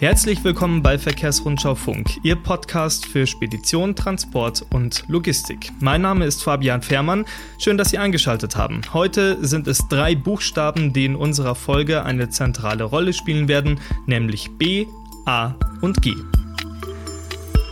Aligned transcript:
Herzlich 0.00 0.44
willkommen 0.44 0.80
bei 0.80 0.96
Verkehrsrundschau 0.96 1.74
Funk, 1.74 2.20
Ihr 2.22 2.36
Podcast 2.36 3.04
für 3.04 3.26
Spedition, 3.26 3.96
Transport 3.96 4.64
und 4.72 5.02
Logistik. 5.08 5.72
Mein 5.80 6.02
Name 6.02 6.24
ist 6.24 6.44
Fabian 6.44 6.82
Fehrmann. 6.82 7.24
Schön, 7.58 7.76
dass 7.76 7.90
Sie 7.90 7.98
eingeschaltet 7.98 8.54
haben. 8.54 8.80
Heute 8.92 9.44
sind 9.44 9.66
es 9.66 9.88
drei 9.88 10.14
Buchstaben, 10.14 10.92
die 10.92 11.04
in 11.04 11.16
unserer 11.16 11.56
Folge 11.56 12.04
eine 12.04 12.28
zentrale 12.28 12.84
Rolle 12.84 13.12
spielen 13.12 13.48
werden, 13.48 13.80
nämlich 14.06 14.52
B, 14.56 14.86
A 15.26 15.54
und 15.80 16.00
G. 16.00 16.14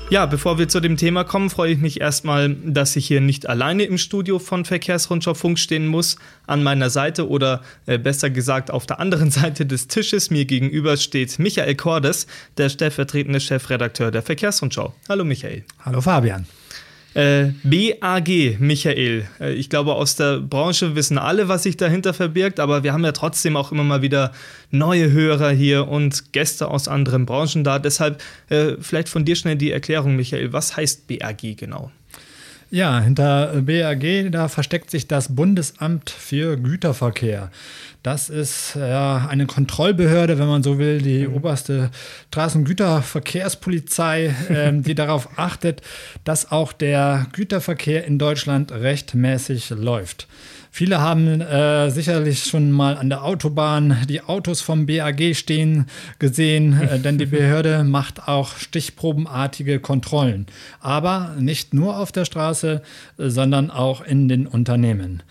Ja, 0.09 0.25
bevor 0.25 0.57
wir 0.57 0.69
zu 0.69 0.79
dem 0.79 0.97
Thema 0.97 1.25
kommen, 1.25 1.51
freue 1.51 1.73
ich 1.73 1.79
mich 1.79 2.01
erstmal, 2.01 2.55
dass 2.55 2.95
ich 2.95 3.09
hier 3.09 3.21
nicht 3.21 3.49
alleine 3.49 3.83
im 3.83 3.99
Studio 3.99 4.39
von 4.39 4.65
Verkehrsrundschau 4.65 5.35
Funk 5.35 5.59
stehen 5.59 5.89
muss. 5.89 6.17
An 6.47 6.63
meiner 6.63 6.91
Seite 6.91 7.29
oder 7.29 7.61
äh, 7.87 7.99
besser 7.99 8.31
gesagt 8.31 8.71
auf 8.71 8.87
der 8.87 9.01
anderen 9.01 9.31
Seite 9.33 9.67
des 9.67 9.89
Tisches 9.89 10.31
mir 10.31 10.45
gegenüber 10.45 10.97
steht 10.97 11.41
Michael 11.41 11.75
Cordes, 11.75 12.29
der 12.57 12.69
stellvertretende 12.69 13.41
Chefredakteur 13.41 14.13
der 14.13 14.23
Verkehrsrundschau. 14.23 14.95
Hallo 15.09 15.25
Michael. 15.25 15.65
Hallo 15.85 16.01
Fabian. 16.01 16.47
Äh, 17.17 17.55
BAG, 17.65 18.61
Michael. 18.61 19.27
Äh, 19.41 19.55
ich 19.55 19.71
glaube, 19.71 19.95
aus 19.95 20.17
der 20.17 20.39
Branche 20.39 20.97
wissen 20.97 21.17
alle, 21.17 21.49
was 21.49 21.63
sich 21.63 21.79
dahinter 21.79 22.13
verbirgt, 22.13 22.61
aber 22.61 22.83
wir 22.83 22.93
haben 22.93 23.07
ja 23.07 23.13
trotzdem 23.13 23.57
auch 23.57 23.73
immer 23.73 23.85
mal 23.85 24.03
wieder 24.03 24.33
neue 24.71 25.11
Hörer 25.11 25.51
hier 25.51 25.89
und 25.89 26.35
Gäste 26.35 26.69
aus 26.69 26.89
anderen 26.89 27.25
Branchen 27.25 27.65
da. 27.65 27.79
Deshalb 27.79 28.23
äh, 28.51 28.73
vielleicht 28.81 29.09
von 29.09 29.25
dir 29.25 29.35
schnell 29.35 29.57
die 29.57 29.71
Erklärung, 29.71 30.15
Michael. 30.15 30.53
Was 30.53 30.77
heißt 30.77 31.09
BAG 31.09 31.57
genau? 31.57 31.91
Ja, 32.71 33.01
hinter 33.01 33.63
BAG, 33.63 34.31
da 34.33 34.49
versteckt 34.49 34.91
sich 34.91 35.07
das 35.07 35.37
Bundesamt 35.37 36.11
für 36.11 36.57
Güterverkehr. 36.57 37.53
Das 38.03 38.29
ist 38.29 38.75
ja 38.75 39.29
eine 39.29 39.47
Kontrollbehörde, 39.47 40.37
wenn 40.39 40.49
man 40.49 40.65
so 40.65 40.79
will, 40.79 41.01
die 41.01 41.29
mhm. 41.29 41.35
oberste 41.35 41.93
Straßengüterverkehrspolizei, 42.29 44.35
äh, 44.49 44.73
die 44.73 44.95
darauf 44.97 45.39
achtet, 45.39 45.83
dass 46.25 46.51
auch 46.51 46.73
der 46.73 47.27
Güterverkehr 47.33 48.05
in 48.05 48.19
Deutschland 48.19 48.73
rechtmäßig 48.73 49.71
läuft. 49.71 50.27
Viele 50.77 51.01
haben 51.01 51.41
äh, 51.41 51.91
sicherlich 51.91 52.45
schon 52.45 52.71
mal 52.71 52.99
an 52.99 53.09
der 53.09 53.25
Autobahn 53.25 53.97
die 54.11 54.21
Autos 54.21 54.61
vom 54.61 54.85
BAG 54.85 55.35
stehen 55.35 55.87
gesehen, 56.19 56.79
äh, 56.79 56.99
denn 56.99 57.17
die 57.17 57.25
Behörde 57.37 57.83
macht 57.83 58.29
auch 58.29 58.59
stichprobenartige 58.59 59.81
Kontrollen. 59.81 60.45
Aber 60.81 61.35
nicht 61.39 61.73
nur 61.73 61.99
auf 61.99 62.13
der 62.13 62.27
Straße, 62.27 62.83
äh, 63.17 63.31
sondern 63.31 63.71
auch 63.71 64.05
in 64.05 64.29
den 64.29 64.47
Unternehmen. 64.47 65.23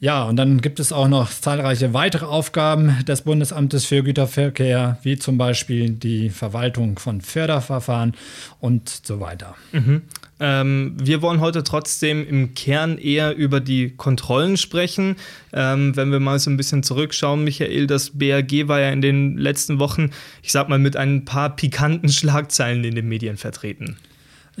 Ja, 0.00 0.24
und 0.24 0.36
dann 0.36 0.60
gibt 0.60 0.78
es 0.78 0.92
auch 0.92 1.08
noch 1.08 1.28
zahlreiche 1.28 1.92
weitere 1.92 2.24
Aufgaben 2.24 3.04
des 3.04 3.22
Bundesamtes 3.22 3.84
für 3.84 4.04
Güterverkehr, 4.04 4.98
wie 5.02 5.18
zum 5.18 5.38
Beispiel 5.38 5.90
die 5.90 6.30
Verwaltung 6.30 7.00
von 7.00 7.20
Förderverfahren 7.20 8.14
und 8.60 8.88
so 8.88 9.18
weiter. 9.18 9.56
Mhm. 9.72 10.02
Ähm, 10.40 10.94
wir 11.02 11.20
wollen 11.20 11.40
heute 11.40 11.64
trotzdem 11.64 12.24
im 12.24 12.54
Kern 12.54 12.96
eher 12.96 13.34
über 13.34 13.58
die 13.58 13.90
Kontrollen 13.90 14.56
sprechen. 14.56 15.16
Ähm, 15.52 15.96
wenn 15.96 16.12
wir 16.12 16.20
mal 16.20 16.38
so 16.38 16.48
ein 16.48 16.56
bisschen 16.56 16.84
zurückschauen, 16.84 17.42
Michael, 17.42 17.88
das 17.88 18.10
BRG 18.10 18.68
war 18.68 18.78
ja 18.78 18.90
in 18.90 19.02
den 19.02 19.36
letzten 19.36 19.80
Wochen, 19.80 20.10
ich 20.42 20.52
sag 20.52 20.68
mal, 20.68 20.78
mit 20.78 20.96
ein 20.96 21.24
paar 21.24 21.56
pikanten 21.56 22.08
Schlagzeilen 22.08 22.84
in 22.84 22.94
den 22.94 23.08
Medien 23.08 23.36
vertreten. 23.36 23.96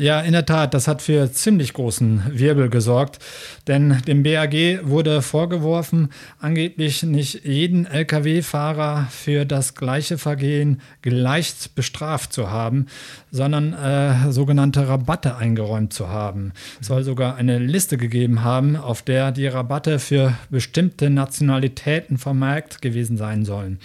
Ja, 0.00 0.20
in 0.20 0.30
der 0.30 0.46
Tat, 0.46 0.74
das 0.74 0.86
hat 0.86 1.02
für 1.02 1.32
ziemlich 1.32 1.72
großen 1.72 2.22
Wirbel 2.30 2.70
gesorgt, 2.70 3.18
denn 3.66 4.00
dem 4.06 4.22
BAG 4.22 4.54
wurde 4.84 5.22
vorgeworfen, 5.22 6.10
angeblich 6.38 7.02
nicht 7.02 7.44
jeden 7.44 7.84
Lkw-Fahrer 7.84 9.08
für 9.10 9.44
das 9.44 9.74
gleiche 9.74 10.16
Vergehen 10.16 10.80
gleich 11.02 11.52
bestraft 11.74 12.32
zu 12.32 12.48
haben, 12.48 12.86
sondern 13.32 13.72
äh, 13.72 14.30
sogenannte 14.30 14.86
Rabatte 14.86 15.34
eingeräumt 15.34 15.92
zu 15.92 16.08
haben. 16.08 16.52
Es 16.80 16.86
soll 16.86 17.02
sogar 17.02 17.34
eine 17.34 17.58
Liste 17.58 17.96
gegeben 17.96 18.44
haben, 18.44 18.76
auf 18.76 19.02
der 19.02 19.32
die 19.32 19.48
Rabatte 19.48 19.98
für 19.98 20.32
bestimmte 20.48 21.10
Nationalitäten 21.10 22.18
vermerkt 22.18 22.82
gewesen 22.82 23.16
sein 23.16 23.44
sollen. 23.44 23.80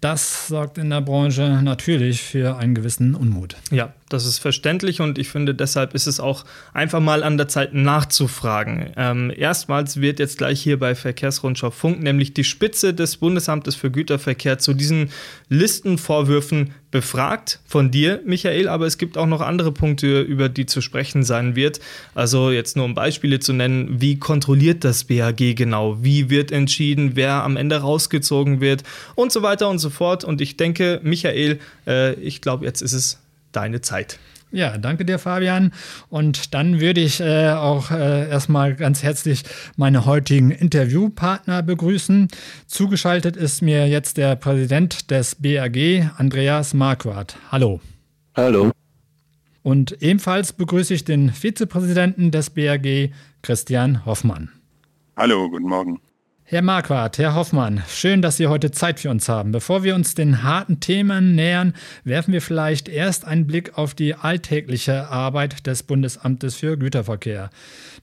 Das 0.00 0.48
sorgt 0.48 0.78
in 0.78 0.88
der 0.88 1.02
Branche 1.02 1.60
natürlich 1.62 2.22
für 2.22 2.56
einen 2.56 2.74
gewissen 2.74 3.14
Unmut. 3.14 3.56
Ja, 3.70 3.92
das 4.10 4.26
ist 4.26 4.38
verständlich 4.38 5.00
und 5.00 5.18
ich 5.18 5.28
finde, 5.30 5.54
deshalb 5.54 5.94
ist 5.94 6.06
es 6.06 6.20
auch 6.20 6.44
einfach 6.74 7.00
mal 7.00 7.22
an 7.22 7.38
der 7.38 7.48
Zeit 7.48 7.72
nachzufragen. 7.72 8.92
Ähm, 8.96 9.32
erstmals 9.34 10.00
wird 10.00 10.18
jetzt 10.18 10.36
gleich 10.36 10.60
hier 10.60 10.78
bei 10.78 10.94
Verkehrsrundschau 10.94 11.70
Funk 11.70 12.02
nämlich 12.02 12.34
die 12.34 12.44
Spitze 12.44 12.92
des 12.92 13.16
Bundesamtes 13.16 13.76
für 13.76 13.90
Güterverkehr 13.90 14.58
zu 14.58 14.74
diesen 14.74 15.10
Listenvorwürfen 15.48 16.74
befragt 16.90 17.60
von 17.66 17.92
dir, 17.92 18.20
Michael, 18.26 18.68
aber 18.68 18.86
es 18.86 18.98
gibt 18.98 19.16
auch 19.16 19.26
noch 19.26 19.40
andere 19.40 19.70
Punkte, 19.70 20.22
über 20.22 20.48
die 20.48 20.66
zu 20.66 20.80
sprechen 20.80 21.22
sein 21.22 21.54
wird. 21.54 21.78
Also 22.14 22.50
jetzt 22.50 22.76
nur 22.76 22.84
um 22.84 22.94
Beispiele 22.94 23.38
zu 23.38 23.52
nennen, 23.52 24.00
wie 24.00 24.18
kontrolliert 24.18 24.82
das 24.82 25.04
BAG 25.04 25.54
genau? 25.54 26.02
Wie 26.02 26.30
wird 26.30 26.50
entschieden, 26.50 27.12
wer 27.14 27.44
am 27.44 27.56
Ende 27.56 27.76
rausgezogen 27.76 28.60
wird 28.60 28.82
und 29.14 29.30
so 29.30 29.42
weiter 29.42 29.68
und 29.68 29.78
so 29.78 29.88
fort. 29.88 30.24
Und 30.24 30.40
ich 30.40 30.56
denke, 30.56 31.00
Michael, 31.04 31.60
äh, 31.86 32.14
ich 32.14 32.40
glaube, 32.40 32.64
jetzt 32.64 32.82
ist 32.82 32.92
es 32.92 33.20
deine 33.52 33.80
Zeit. 33.80 34.18
Ja, 34.52 34.78
danke 34.78 35.04
dir, 35.04 35.18
Fabian. 35.18 35.72
Und 36.08 36.54
dann 36.54 36.80
würde 36.80 37.00
ich 37.00 37.20
äh, 37.20 37.50
auch 37.50 37.90
äh, 37.90 38.28
erstmal 38.28 38.74
ganz 38.74 39.02
herzlich 39.02 39.44
meine 39.76 40.06
heutigen 40.06 40.50
Interviewpartner 40.50 41.62
begrüßen. 41.62 42.28
Zugeschaltet 42.66 43.36
ist 43.36 43.62
mir 43.62 43.88
jetzt 43.88 44.16
der 44.16 44.34
Präsident 44.34 45.10
des 45.10 45.36
BAG, 45.36 46.10
Andreas 46.16 46.74
Marquardt. 46.74 47.36
Hallo. 47.52 47.80
Hallo. 48.34 48.72
Und 49.62 50.02
ebenfalls 50.02 50.52
begrüße 50.52 50.94
ich 50.94 51.04
den 51.04 51.30
Vizepräsidenten 51.30 52.30
des 52.30 52.50
BAG, 52.50 53.12
Christian 53.42 54.04
Hoffmann. 54.04 54.50
Hallo, 55.16 55.48
guten 55.48 55.68
Morgen. 55.68 56.00
Herr 56.52 56.62
Marquardt, 56.62 57.18
Herr 57.18 57.36
Hoffmann, 57.36 57.84
schön, 57.88 58.22
dass 58.22 58.36
Sie 58.36 58.48
heute 58.48 58.72
Zeit 58.72 58.98
für 58.98 59.08
uns 59.08 59.28
haben. 59.28 59.52
Bevor 59.52 59.84
wir 59.84 59.94
uns 59.94 60.16
den 60.16 60.42
harten 60.42 60.80
Themen 60.80 61.36
nähern, 61.36 61.74
werfen 62.02 62.32
wir 62.32 62.42
vielleicht 62.42 62.88
erst 62.88 63.24
einen 63.24 63.46
Blick 63.46 63.78
auf 63.78 63.94
die 63.94 64.16
alltägliche 64.16 65.06
Arbeit 65.10 65.68
des 65.68 65.84
Bundesamtes 65.84 66.56
für 66.56 66.76
Güterverkehr. 66.76 67.50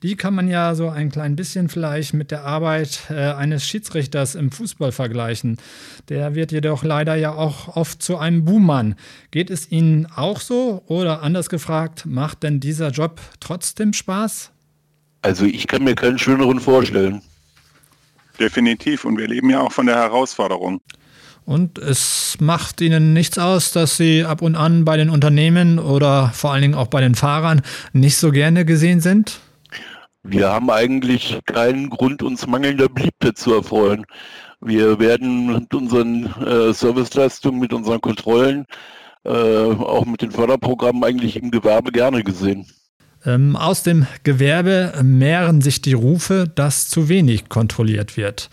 Die 0.01 0.15
kann 0.15 0.33
man 0.33 0.47
ja 0.47 0.75
so 0.75 0.87
ein 0.87 1.11
klein 1.11 1.35
bisschen 1.35 1.67
vielleicht 1.67 2.13
mit 2.13 2.31
der 2.31 2.45
Arbeit 2.45 3.01
äh, 3.09 3.15
eines 3.15 3.67
Schiedsrichters 3.67 4.35
im 4.35 4.49
Fußball 4.49 4.93
vergleichen. 4.93 5.57
Der 6.07 6.33
wird 6.33 6.53
jedoch 6.53 6.85
leider 6.85 7.15
ja 7.15 7.33
auch 7.33 7.75
oft 7.75 8.01
zu 8.01 8.17
einem 8.17 8.45
Buhmann. 8.45 8.95
Geht 9.29 9.49
es 9.49 9.69
Ihnen 9.69 10.05
auch 10.05 10.39
so 10.39 10.83
oder 10.87 11.21
anders 11.21 11.49
gefragt, 11.49 12.05
macht 12.05 12.43
denn 12.43 12.61
dieser 12.61 12.91
Job 12.91 13.19
trotzdem 13.41 13.91
Spaß? 13.91 14.51
Also 15.21 15.43
ich 15.43 15.67
kann 15.67 15.83
mir 15.83 15.95
keinen 15.95 16.17
schöneren 16.17 16.61
vorstellen. 16.61 17.21
Definitiv. 18.39 19.05
Und 19.05 19.17
wir 19.17 19.27
leben 19.27 19.49
ja 19.49 19.61
auch 19.61 19.71
von 19.71 19.85
der 19.85 19.95
Herausforderung. 19.95 20.81
Und 21.45 21.77
es 21.77 22.35
macht 22.41 22.81
Ihnen 22.81 23.13
nichts 23.13 23.37
aus, 23.37 23.71
dass 23.71 23.95
Sie 23.95 24.25
ab 24.25 24.41
und 24.41 24.55
an 24.55 24.83
bei 24.83 24.97
den 24.97 25.09
Unternehmen 25.09 25.79
oder 25.79 26.31
vor 26.33 26.51
allen 26.51 26.61
Dingen 26.61 26.75
auch 26.75 26.87
bei 26.87 26.99
den 26.99 27.15
Fahrern 27.15 27.61
nicht 27.93 28.17
so 28.17 28.31
gerne 28.31 28.65
gesehen 28.65 28.99
sind? 28.99 29.39
Wir 30.23 30.49
haben 30.49 30.69
eigentlich 30.69 31.39
keinen 31.45 31.89
Grund, 31.89 32.21
uns 32.21 32.47
mangelnder 32.47 32.89
Beliebtheit 32.89 33.37
zu 33.37 33.53
erfreuen. 33.53 34.05
Wir 34.59 34.99
werden 34.99 35.53
mit 35.53 35.73
unseren 35.73 36.25
äh, 36.41 36.73
Serviceleistungen, 36.73 37.61
mit 37.61 37.71
unseren 37.71 38.01
Kontrollen, 38.01 38.65
äh, 39.23 39.29
auch 39.29 40.05
mit 40.05 40.21
den 40.21 40.31
Förderprogrammen 40.31 41.01
eigentlich 41.05 41.37
im 41.37 41.49
Gewerbe 41.49 41.93
gerne 41.93 42.23
gesehen. 42.23 42.65
Ähm, 43.27 43.57
aus 43.57 43.83
dem 43.83 44.07
Gewerbe 44.23 44.93
mehren 45.03 45.61
sich 45.61 45.81
die 45.81 45.93
Rufe, 45.93 46.49
dass 46.55 46.88
zu 46.88 47.09
wenig 47.09 47.49
kontrolliert 47.49 48.15
wird. 48.15 48.49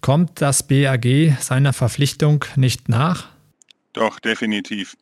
Kommt 0.00 0.42
das 0.42 0.66
BAG 0.66 1.36
seiner 1.38 1.72
Verpflichtung 1.72 2.44
nicht 2.56 2.88
nach? 2.88 3.28
Doch, 3.92 4.18
definitiv. 4.18 4.96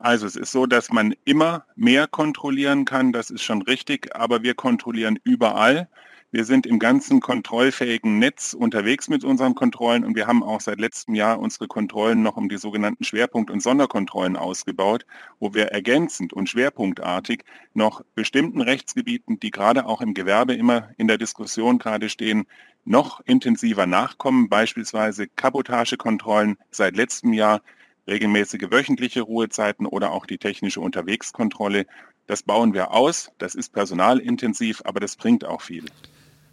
Also 0.00 0.26
es 0.26 0.34
ist 0.34 0.50
so, 0.50 0.66
dass 0.66 0.90
man 0.90 1.14
immer 1.24 1.64
mehr 1.76 2.08
kontrollieren 2.08 2.86
kann, 2.86 3.12
das 3.12 3.30
ist 3.30 3.42
schon 3.42 3.62
richtig, 3.62 4.16
aber 4.16 4.42
wir 4.42 4.54
kontrollieren 4.54 5.18
überall. 5.22 5.88
Wir 6.32 6.44
sind 6.44 6.64
im 6.64 6.78
ganzen 6.78 7.18
kontrollfähigen 7.18 8.20
Netz 8.20 8.54
unterwegs 8.54 9.08
mit 9.08 9.24
unseren 9.24 9.56
Kontrollen 9.56 10.04
und 10.04 10.14
wir 10.14 10.28
haben 10.28 10.44
auch 10.44 10.60
seit 10.60 10.78
letztem 10.78 11.16
Jahr 11.16 11.40
unsere 11.40 11.66
Kontrollen 11.66 12.22
noch 12.22 12.36
um 12.36 12.48
die 12.48 12.56
sogenannten 12.56 13.02
Schwerpunkt- 13.02 13.50
und 13.50 13.60
Sonderkontrollen 13.60 14.36
ausgebaut, 14.36 15.06
wo 15.40 15.54
wir 15.54 15.72
ergänzend 15.72 16.32
und 16.32 16.48
schwerpunktartig 16.48 17.42
noch 17.74 18.04
bestimmten 18.14 18.60
Rechtsgebieten, 18.60 19.40
die 19.40 19.50
gerade 19.50 19.86
auch 19.86 20.00
im 20.00 20.14
Gewerbe 20.14 20.54
immer 20.54 20.90
in 20.98 21.08
der 21.08 21.18
Diskussion 21.18 21.80
gerade 21.80 22.08
stehen, 22.08 22.46
noch 22.84 23.20
intensiver 23.26 23.86
nachkommen, 23.86 24.48
beispielsweise 24.48 25.26
Kabotagekontrollen 25.26 26.58
seit 26.70 26.94
letztem 26.94 27.32
Jahr, 27.32 27.60
regelmäßige 28.06 28.70
wöchentliche 28.70 29.22
Ruhezeiten 29.22 29.84
oder 29.84 30.12
auch 30.12 30.26
die 30.26 30.38
technische 30.38 30.80
Unterwegskontrolle. 30.80 31.86
Das 32.28 32.44
bauen 32.44 32.72
wir 32.72 32.92
aus, 32.92 33.32
das 33.38 33.56
ist 33.56 33.72
personalintensiv, 33.72 34.80
aber 34.84 35.00
das 35.00 35.16
bringt 35.16 35.44
auch 35.44 35.62
viel. 35.62 35.86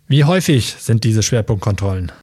Wie 0.10 0.24
häufig 0.24 0.76
sind 0.80 1.04
diese 1.04 1.22
Schwerpunktkontrollen? 1.22 2.14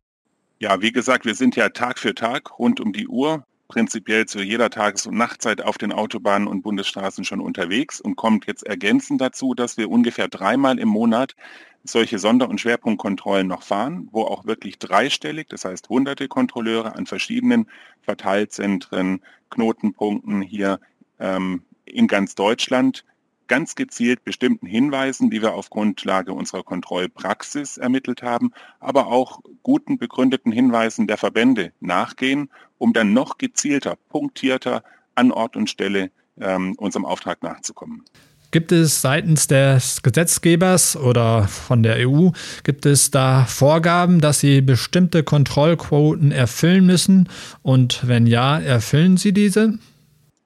Ja, 0.59 0.81
wie 0.81 0.91
gesagt, 0.91 1.27
wir 1.27 1.35
sind 1.35 1.55
ja 1.55 1.69
Tag 1.69 1.99
für 1.99 2.15
Tag 2.15 2.59
rund 2.59 2.81
um 2.81 2.95
die 2.95 3.07
Uhr 3.07 3.45
prinzipiell 3.69 4.25
zu 4.25 4.41
jeder 4.41 4.71
Tages- 4.71 5.07
und 5.07 5.17
Nachtzeit 5.17 5.61
auf 5.61 5.77
den 5.77 5.93
Autobahnen 5.93 6.49
und 6.49 6.63
Bundesstraßen 6.63 7.25
schon 7.25 7.41
unterwegs 7.41 8.01
und 8.01 8.17
kommt 8.17 8.47
jetzt 8.47 8.65
ergänzend 8.65 9.21
dazu, 9.21 9.53
dass 9.53 9.77
wir 9.77 9.91
ungefähr 9.91 10.29
dreimal 10.29 10.79
im 10.79 10.89
Monat 10.89 11.37
solche 11.83 12.19
Sonder- 12.19 12.49
und 12.49 12.61
Schwerpunktkontrollen 12.61 13.47
noch 13.47 13.63
fahren, 13.63 14.09
wo 14.13 14.23
auch 14.23 14.47
wirklich 14.47 14.79
dreistellig, 14.79 15.49
das 15.49 15.67
heißt 15.67 15.91
hunderte 15.91 16.29
Kontrolleure 16.29 16.95
an 16.95 17.05
verschiedenen 17.05 17.67
Verteilzentren, 18.01 19.21
Knotenpunkten 19.51 20.41
hier 20.41 20.81
ähm, 21.19 21.63
in 21.85 22.07
ganz 22.07 22.35
Deutschland 22.35 23.05
ganz 23.49 23.75
gezielt 23.75 24.25
bestimmten 24.25 24.67
Hinweisen, 24.67 25.31
die 25.31 25.43
wir 25.43 25.55
auf 25.55 25.70
Grundlage 25.70 26.32
unserer 26.32 26.62
Kontrollpraxis 26.62 27.79
ermittelt 27.79 28.23
haben, 28.23 28.52
aber 28.81 29.06
auch 29.08 29.41
guten 29.62 29.99
begründeten 29.99 30.52
Hinweisen 30.52 31.06
der 31.06 31.17
Verbände 31.17 31.73
nachgehen, 31.81 32.50
um 32.79 32.93
dann 32.93 33.12
noch 33.12 33.38
gezielter, 33.38 33.96
punktierter 34.08 34.82
an 35.14 35.31
Ort 35.31 35.56
und 35.56 35.70
Stelle 35.70 36.11
ähm, 36.41 36.75
unserem 36.76 37.05
Auftrag 37.05 37.43
nachzukommen. 37.43 38.05
Gibt 38.50 38.70
es 38.70 39.00
seitens 39.00 39.49
des 39.49 40.00
Gesetzgebers 40.02 40.97
oder 40.97 41.49
von 41.49 41.82
der 41.82 42.08
EU, 42.08 42.31
gibt 42.62 42.87
es 42.87 43.11
da 43.11 43.47
Vorgaben, 43.47 44.20
dass 44.20 44.38
sie 44.38 44.61
bestimmte 44.61 45.25
Kontrollquoten 45.25 46.31
erfüllen 46.31 46.87
müssen? 46.87 47.29
Und 47.62 48.06
wenn 48.06 48.29
ja, 48.29 48.61
erfüllen 48.61 49.17
sie 49.17 49.32
diese? 49.32 49.81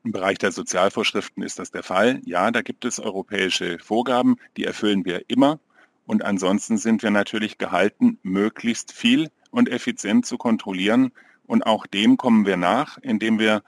Im 0.09 0.13
Bereich 0.13 0.39
der 0.39 0.53
Sozialvorschriften 0.53 1.43
ist 1.43 1.59
das 1.59 1.71
der 1.71 1.83
Fall. 1.83 2.23
Ja, 2.25 2.51
da 2.51 2.63
gibt 2.63 2.87
es 2.87 2.99
europäische 2.99 3.79
Vorgaben, 3.79 4.37
die 4.57 4.65
erfüllen 4.65 5.05
wir 5.05 5.29
immer. 5.29 5.61
Und 6.07 6.25
ansonsten 6.25 6.79
sind 6.79 7.03
wir 7.03 7.11
natürlich 7.11 7.59
gehalten, 7.59 8.19
möglichst 8.23 8.91
viel 8.91 9.29
und 9.51 9.69
effizient 9.69 10.25
zu 10.25 10.39
kontrollieren. 10.39 11.13
Und 11.45 11.67
auch 11.67 11.87
dem 11.87 12.17
kommen 12.17 12.47
wir 12.47 12.57
nach, 12.57 12.97
indem 13.03 13.39
wir 13.39 13.63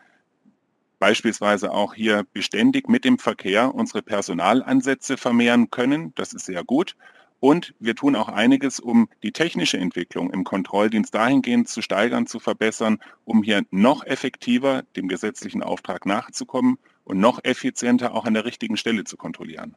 beispielsweise 0.99 1.73
auch 1.73 1.93
hier 1.93 2.25
beständig 2.33 2.89
mit 2.89 3.05
dem 3.05 3.19
Verkehr 3.19 3.75
unsere 3.75 4.01
Personalansätze 4.01 5.19
vermehren 5.19 5.71
können. 5.71 6.15
Das 6.15 6.33
ist 6.33 6.47
sehr 6.47 6.65
gut. 6.65 6.97
Und 7.41 7.75
wir 7.81 7.95
tun 7.95 8.17
auch 8.17 8.29
einiges, 8.29 8.81
um 8.81 9.09
die 9.23 9.33
technische 9.33 9.79
Entwicklung 9.79 10.31
im 10.31 10.45
Kontrolldienst 10.45 11.15
dahingehend 11.15 11.69
zu 11.69 11.81
steigern, 11.81 12.27
zu 12.27 12.39
verbessern, 12.39 12.99
um 13.25 13.43
hier 13.43 13.63
noch 13.71 14.05
effektiver 14.05 14.83
dem 14.95 15.09
gesetzlichen 15.09 15.63
Auftrag 15.63 16.05
nachzukommen 16.05 16.79
und 17.05 17.19
noch 17.19 17.43
effizienter 17.43 18.15
auch 18.15 18.27
an 18.27 18.35
der 18.35 18.45
richtigen 18.45 18.77
Stelle 18.77 19.05
zu 19.05 19.17
kontrollieren. 19.17 19.75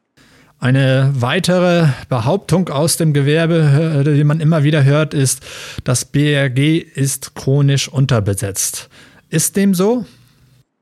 Eine 0.60 1.12
weitere 1.16 1.88
Behauptung 2.08 2.68
aus 2.68 2.96
dem 2.96 3.12
Gewerbe, 3.12 4.04
äh, 4.06 4.14
die 4.14 4.24
man 4.24 4.40
immer 4.40 4.62
wieder 4.62 4.84
hört, 4.84 5.12
ist, 5.12 5.44
das 5.84 6.04
BRG 6.04 6.78
ist 6.78 7.34
chronisch 7.34 7.88
unterbesetzt. 7.88 8.88
Ist 9.30 9.56
dem 9.56 9.74
so? 9.74 10.06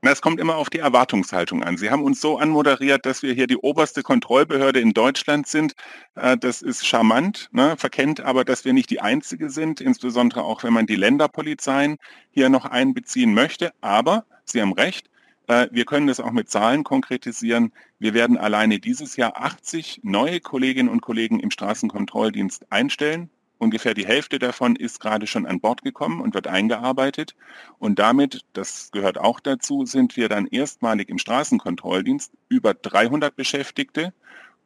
Es 0.05 0.21
kommt 0.21 0.41
immer 0.41 0.57
auf 0.57 0.69
die 0.69 0.79
Erwartungshaltung 0.79 1.63
an. 1.63 1.77
Sie 1.77 1.89
haben 1.89 2.03
uns 2.03 2.19
so 2.19 2.37
anmoderiert, 2.37 3.05
dass 3.05 3.23
wir 3.23 3.33
hier 3.33 3.47
die 3.47 3.55
oberste 3.55 4.03
Kontrollbehörde 4.03 4.81
in 4.81 4.91
Deutschland 4.93 5.47
sind. 5.47 5.75
Äh, 6.15 6.37
das 6.37 6.61
ist 6.61 6.85
charmant, 6.85 7.47
ne? 7.53 7.75
verkennt 7.77 8.19
aber, 8.19 8.43
dass 8.43 8.65
wir 8.65 8.73
nicht 8.73 8.89
die 8.89 8.99
einzige 8.99 9.49
sind, 9.49 9.79
insbesondere 9.79 10.43
auch 10.43 10.63
wenn 10.63 10.73
man 10.73 10.87
die 10.87 10.97
Länderpolizeien 10.97 11.97
hier 12.31 12.49
noch 12.49 12.65
einbeziehen 12.65 13.33
möchte. 13.33 13.71
Aber 13.79 14.25
Sie 14.43 14.61
haben 14.61 14.73
recht, 14.73 15.09
äh, 15.47 15.67
wir 15.71 15.85
können 15.85 16.07
das 16.07 16.19
auch 16.19 16.31
mit 16.31 16.49
Zahlen 16.49 16.83
konkretisieren. 16.83 17.71
Wir 17.97 18.13
werden 18.13 18.37
alleine 18.37 18.79
dieses 18.79 19.15
Jahr 19.15 19.37
80 19.37 20.01
neue 20.03 20.41
Kolleginnen 20.41 20.89
und 20.89 21.01
Kollegen 21.01 21.39
im 21.39 21.49
Straßenkontrolldienst 21.49 22.69
einstellen. 22.71 23.29
Ungefähr 23.63 23.93
die 23.93 24.05
Hälfte 24.05 24.39
davon 24.39 24.75
ist 24.75 24.99
gerade 24.99 25.25
schon 25.25 25.45
an 25.45 25.61
Bord 25.61 25.83
gekommen 25.83 26.19
und 26.19 26.33
wird 26.33 26.47
eingearbeitet. 26.47 27.33
Und 27.79 27.97
damit, 27.97 28.41
das 28.51 28.91
gehört 28.91 29.17
auch 29.17 29.39
dazu, 29.39 29.85
sind 29.85 30.17
wir 30.17 30.27
dann 30.27 30.47
erstmalig 30.47 31.07
im 31.07 31.17
Straßenkontrolldienst 31.17 32.33
über 32.49 32.73
300 32.73 33.33
Beschäftigte. 33.37 34.11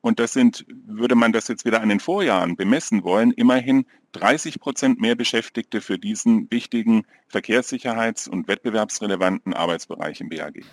Und 0.01 0.19
das 0.19 0.33
sind, 0.33 0.65
würde 0.87 1.13
man 1.13 1.31
das 1.31 1.47
jetzt 1.47 1.63
wieder 1.63 1.81
an 1.81 1.89
den 1.89 1.99
Vorjahren 1.99 2.55
bemessen 2.55 3.03
wollen, 3.03 3.31
immerhin 3.31 3.85
30 4.13 4.59
Prozent 4.59 4.99
mehr 4.99 5.15
Beschäftigte 5.15 5.81
für 5.81 5.99
diesen 5.99 6.49
wichtigen 6.49 7.03
verkehrssicherheits- 7.31 8.27
und 8.27 8.47
wettbewerbsrelevanten 8.47 9.53
Arbeitsbereich 9.53 10.21
im 10.21 10.29
BAG. 10.29 10.63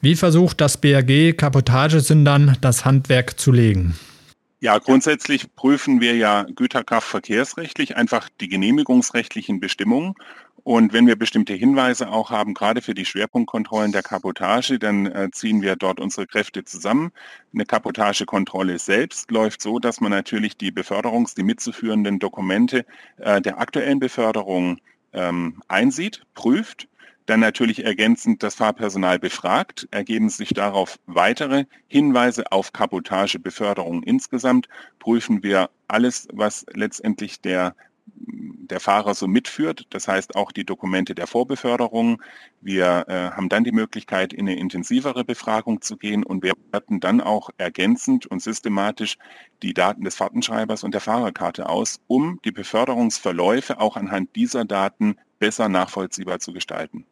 Wie 0.00 0.14
versucht 0.14 0.60
das 0.60 0.80
BAG 0.80 1.36
Kapotagesündern 1.36 2.56
das 2.60 2.84
Handwerk 2.84 3.40
zu 3.40 3.50
legen? 3.50 3.96
Ja, 4.60 4.78
grundsätzlich 4.78 5.54
prüfen 5.54 6.00
wir 6.00 6.16
ja 6.16 6.42
Güterkraftverkehrsrechtlich 6.42 7.96
einfach 7.96 8.28
die 8.40 8.48
genehmigungsrechtlichen 8.48 9.60
Bestimmungen. 9.60 10.14
Und 10.64 10.92
wenn 10.92 11.06
wir 11.06 11.14
bestimmte 11.14 11.54
Hinweise 11.54 12.08
auch 12.10 12.30
haben, 12.30 12.54
gerade 12.54 12.82
für 12.82 12.92
die 12.92 13.04
Schwerpunktkontrollen 13.04 13.92
der 13.92 14.02
Kapotage, 14.02 14.80
dann 14.80 15.06
äh, 15.06 15.30
ziehen 15.30 15.62
wir 15.62 15.76
dort 15.76 16.00
unsere 16.00 16.26
Kräfte 16.26 16.64
zusammen. 16.64 17.12
Eine 17.54 17.66
Kapotagekontrolle 17.66 18.80
selbst 18.80 19.30
läuft 19.30 19.62
so, 19.62 19.78
dass 19.78 20.00
man 20.00 20.10
natürlich 20.10 20.56
die 20.56 20.72
Beförderungs-, 20.72 21.36
die 21.36 21.44
mitzuführenden 21.44 22.18
Dokumente 22.18 22.84
äh, 23.18 23.40
der 23.40 23.60
aktuellen 23.60 24.00
Beförderung 24.00 24.80
ähm, 25.12 25.62
einsieht, 25.68 26.22
prüft 26.34 26.88
dann 27.28 27.40
natürlich 27.40 27.84
ergänzend 27.84 28.42
das 28.42 28.54
Fahrpersonal 28.54 29.18
befragt, 29.18 29.86
ergeben 29.90 30.30
sich 30.30 30.50
darauf 30.50 30.98
weitere 31.06 31.66
Hinweise 31.86 32.50
auf 32.52 32.72
Kapotagebeförderung 32.72 34.02
insgesamt, 34.02 34.68
prüfen 34.98 35.42
wir 35.42 35.68
alles, 35.88 36.28
was 36.32 36.64
letztendlich 36.72 37.40
der 37.42 37.74
der 38.16 38.80
Fahrer 38.80 39.14
so 39.14 39.26
mitführt, 39.26 39.86
das 39.90 40.08
heißt 40.08 40.34
auch 40.36 40.52
die 40.52 40.64
Dokumente 40.64 41.14
der 41.14 41.26
Vorbeförderung. 41.26 42.22
Wir 42.60 43.04
äh, 43.08 43.30
haben 43.30 43.48
dann 43.48 43.64
die 43.64 43.72
Möglichkeit, 43.72 44.32
in 44.32 44.48
eine 44.48 44.58
intensivere 44.58 45.24
Befragung 45.24 45.80
zu 45.80 45.96
gehen 45.96 46.22
und 46.24 46.42
werten 46.42 47.00
dann 47.00 47.20
auch 47.20 47.50
ergänzend 47.58 48.26
und 48.26 48.42
systematisch 48.42 49.16
die 49.62 49.74
Daten 49.74 50.04
des 50.04 50.16
Fahrtenschreibers 50.16 50.84
und 50.84 50.92
der 50.92 51.00
Fahrerkarte 51.00 51.68
aus, 51.68 52.00
um 52.06 52.40
die 52.44 52.52
Beförderungsverläufe 52.52 53.80
auch 53.80 53.96
anhand 53.96 54.34
dieser 54.36 54.64
Daten 54.64 55.16
besser 55.38 55.68
nachvollziehbar 55.68 56.40
zu 56.40 56.52
gestalten 56.52 57.06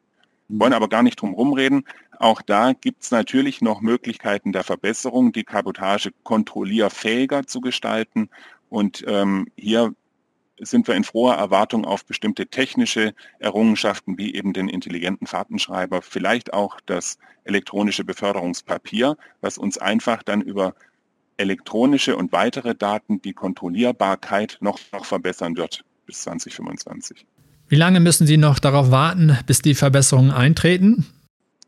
wollen 0.49 0.73
aber 0.73 0.89
gar 0.89 1.03
nicht 1.03 1.21
drum 1.21 1.35
rumreden. 1.35 1.85
Auch 2.19 2.43
da 2.43 2.73
gibt 2.73 3.03
es 3.03 3.11
natürlich 3.11 3.61
noch 3.61 3.81
Möglichkeiten 3.81 4.53
der 4.53 4.65
Verbesserung, 4.65 5.33
die 5.33 5.45
Kabotage 5.45 6.13
kontrollierfähiger 6.23 7.47
zu 7.47 7.61
gestalten. 7.61 8.31
Und 8.69 9.05
ähm, 9.07 9.49
hier 9.57 9.95
sind 10.59 10.89
wir 10.89 10.95
in 10.95 11.05
froher 11.05 11.35
Erwartung 11.35 11.85
auf 11.85 12.05
bestimmte 12.05 12.47
technische 12.47 13.15
Errungenschaften 13.39 14.17
wie 14.19 14.35
eben 14.35 14.53
den 14.53 14.69
intelligenten 14.69 15.27
Fahrtenschreiber, 15.27 16.01
vielleicht 16.01 16.55
auch 16.55 16.81
das 16.87 17.19
elektronische 17.45 18.05
Beförderungspapier, 18.05 19.17
was 19.41 19.59
uns 19.59 19.79
einfach 19.79 20.23
dann 20.23 20.41
über 20.41 20.75
elektronische 21.37 22.17
und 22.17 22.33
weitere 22.33 22.75
Daten 22.75 23.21
die 23.21 23.35
Kontrollierbarkeit 23.35 24.57
noch, 24.61 24.79
noch 24.93 25.05
verbessern 25.05 25.57
wird 25.57 25.85
bis 26.07 26.23
2025. 26.23 27.27
Wie 27.69 27.77
lange 27.77 27.99
müssen 28.01 28.27
Sie 28.27 28.37
noch 28.37 28.59
darauf 28.61 28.91
warten, 28.91 29.39
bis 29.47 29.61
die 29.61 29.75
Verbesserungen 29.75 30.31
eintreten? 30.31 31.07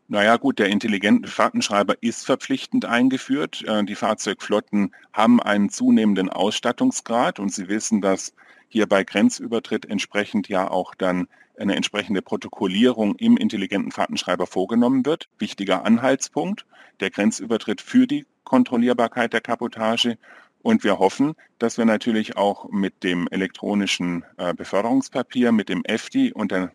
Naja 0.07 0.37
gut, 0.37 0.57
der 0.57 0.69
intelligente 0.69 1.29
Fahrtenschreiber 1.29 1.95
ist 2.01 2.25
verpflichtend 2.25 2.85
eingeführt. 2.85 3.63
Äh, 3.67 3.83
die 3.83 3.95
Fahrzeugflotten 3.95 4.95
haben 5.13 5.41
einen 5.41 5.69
zunehmenden 5.69 6.29
Ausstattungsgrad 6.29 7.39
und 7.39 7.53
Sie 7.53 7.67
wissen, 7.67 8.01
dass 8.01 8.33
hier 8.69 8.87
bei 8.87 9.03
Grenzübertritt 9.03 9.85
entsprechend 9.85 10.47
ja 10.47 10.69
auch 10.69 10.95
dann 10.95 11.27
eine 11.59 11.75
entsprechende 11.75 12.21
Protokollierung 12.21 13.15
im 13.15 13.37
intelligenten 13.37 13.91
Fahrtenschreiber 13.91 14.47
vorgenommen 14.47 15.05
wird. 15.05 15.27
Wichtiger 15.37 15.85
Anhaltspunkt, 15.85 16.65
der 17.01 17.11
Grenzübertritt 17.11 17.81
für 17.81 18.07
die 18.07 18.25
Kontrollierbarkeit 18.45 19.33
der 19.33 19.41
Kapotage. 19.41 20.17
Und 20.61 20.83
wir 20.83 20.99
hoffen, 20.99 21.35
dass 21.57 21.77
wir 21.77 21.85
natürlich 21.85 22.35
auch 22.35 22.69
mit 22.69 23.03
dem 23.03 23.27
elektronischen 23.31 24.25
äh, 24.37 24.53
Beförderungspapier, 24.53 25.51
mit 25.51 25.69
dem 25.69 25.83
EFTI 25.85 26.33
und 26.33 26.51
der 26.51 26.71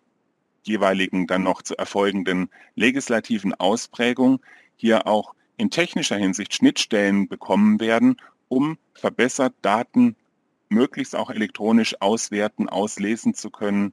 jeweiligen 0.63 1.27
dann 1.27 1.43
noch 1.43 1.63
zu 1.63 1.77
erfolgenden 1.77 2.49
legislativen 2.75 3.55
Ausprägung 3.55 4.41
hier 4.77 5.07
auch 5.07 5.35
in 5.57 5.71
technischer 5.71 6.17
Hinsicht 6.17 6.55
Schnittstellen 6.55 7.29
bekommen 7.29 7.81
werden, 7.81 8.17
um 8.49 8.79
verbessert 8.95 9.55
Daten 9.63 10.17
möglichst 10.69 11.15
auch 11.15 11.31
elektronisch 11.31 12.01
auswerten, 12.01 12.69
auslesen 12.69 13.35
zu 13.35 13.51
können. 13.51 13.93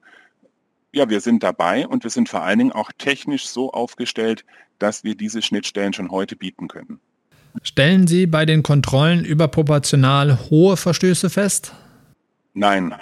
Ja, 0.93 1.10
wir 1.10 1.21
sind 1.21 1.43
dabei 1.43 1.88
und 1.88 2.03
wir 2.03 2.12
sind 2.12 2.29
vor 2.29 2.41
allen 2.41 2.60
Dingen 2.60 2.71
auch 2.71 2.91
technisch 2.98 3.48
so 3.48 3.71
aufgestellt, 3.71 4.45
dass 4.79 5.03
wir 5.03 5.15
diese 5.15 5.41
Schnittstellen 5.41 5.93
schon 5.93 6.12
heute 6.12 6.36
bieten 6.36 6.67
können. 6.67 7.00
Stellen 7.63 8.08
Sie 8.08 8.27
bei 8.27 8.46
den 8.46 8.63
Kontrollen 8.63 9.25
überproportional 9.25 10.39
hohe 10.50 10.77
Verstöße 10.77 11.29
fest? 11.29 11.74
Nein. 12.53 12.93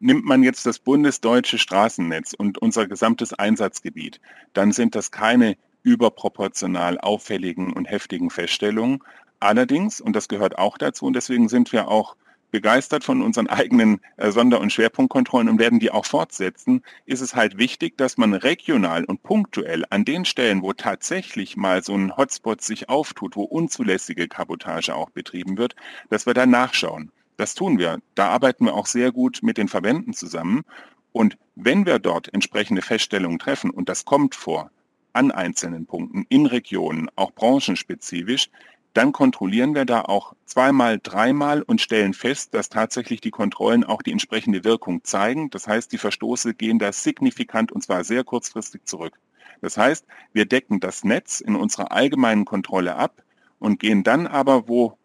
Nimmt 0.00 0.24
man 0.24 0.42
jetzt 0.42 0.66
das 0.66 0.78
bundesdeutsche 0.78 1.58
Straßennetz 1.58 2.34
und 2.34 2.58
unser 2.58 2.88
gesamtes 2.88 3.32
Einsatzgebiet, 3.32 4.20
dann 4.52 4.72
sind 4.72 4.96
das 4.96 5.12
keine 5.12 5.56
überproportional 5.84 6.98
auffälligen 6.98 7.72
und 7.72 7.88
heftigen 7.88 8.30
Feststellungen. 8.30 9.02
Allerdings, 9.40 10.00
und 10.00 10.14
das 10.14 10.28
gehört 10.28 10.58
auch 10.58 10.78
dazu, 10.78 11.06
und 11.06 11.14
deswegen 11.14 11.48
sind 11.48 11.72
wir 11.72 11.88
auch 11.88 12.16
begeistert 12.52 13.02
von 13.02 13.22
unseren 13.22 13.48
eigenen 13.48 14.00
äh, 14.16 14.30
Sonder- 14.30 14.60
und 14.60 14.72
Schwerpunktkontrollen 14.72 15.48
und 15.48 15.58
werden 15.58 15.80
die 15.80 15.90
auch 15.90 16.06
fortsetzen, 16.06 16.84
ist 17.06 17.20
es 17.20 17.34
halt 17.34 17.58
wichtig, 17.58 17.98
dass 17.98 18.16
man 18.16 18.34
regional 18.34 19.04
und 19.04 19.24
punktuell 19.24 19.84
an 19.90 20.04
den 20.04 20.24
Stellen, 20.24 20.62
wo 20.62 20.72
tatsächlich 20.72 21.56
mal 21.56 21.82
so 21.82 21.94
ein 21.96 22.16
Hotspot 22.16 22.62
sich 22.62 22.88
auftut, 22.88 23.34
wo 23.34 23.42
unzulässige 23.42 24.28
Kabotage 24.28 24.94
auch 24.94 25.10
betrieben 25.10 25.58
wird, 25.58 25.74
dass 26.10 26.26
wir 26.26 26.34
da 26.34 26.46
nachschauen. 26.46 27.10
Das 27.36 27.54
tun 27.54 27.78
wir. 27.78 27.98
Da 28.14 28.28
arbeiten 28.28 28.66
wir 28.66 28.74
auch 28.74 28.86
sehr 28.86 29.10
gut 29.10 29.40
mit 29.42 29.56
den 29.56 29.68
Verbänden 29.68 30.12
zusammen. 30.12 30.62
Und 31.10 31.36
wenn 31.56 31.86
wir 31.86 31.98
dort 31.98 32.32
entsprechende 32.32 32.82
Feststellungen 32.82 33.38
treffen, 33.38 33.70
und 33.70 33.88
das 33.88 34.04
kommt 34.04 34.34
vor, 34.34 34.70
an 35.14 35.30
einzelnen 35.30 35.86
Punkten, 35.86 36.24
in 36.28 36.46
Regionen, 36.46 37.08
auch 37.16 37.32
branchenspezifisch, 37.32 38.48
dann 38.94 39.12
kontrollieren 39.12 39.74
wir 39.74 39.84
da 39.84 40.02
auch 40.02 40.34
zweimal, 40.44 41.00
dreimal 41.02 41.62
und 41.62 41.80
stellen 41.80 42.14
fest, 42.14 42.54
dass 42.54 42.68
tatsächlich 42.68 43.20
die 43.20 43.30
Kontrollen 43.30 43.84
auch 43.84 44.02
die 44.02 44.12
entsprechende 44.12 44.64
Wirkung 44.64 45.02
zeigen. 45.04 45.50
Das 45.50 45.66
heißt, 45.66 45.92
die 45.92 45.98
Verstoße 45.98 46.54
gehen 46.54 46.78
da 46.78 46.92
signifikant 46.92 47.72
und 47.72 47.82
zwar 47.82 48.04
sehr 48.04 48.24
kurzfristig 48.24 48.84
zurück. 48.84 49.18
Das 49.62 49.76
heißt, 49.76 50.04
wir 50.32 50.44
decken 50.44 50.80
das 50.80 51.04
Netz 51.04 51.40
in 51.40 51.56
unserer 51.56 51.92
allgemeinen 51.92 52.44
Kontrolle 52.44 52.96
ab 52.96 53.22
und 53.58 53.78
gehen 53.78 54.02
dann 54.02 54.26
aber, 54.26 54.68
wo 54.68 54.98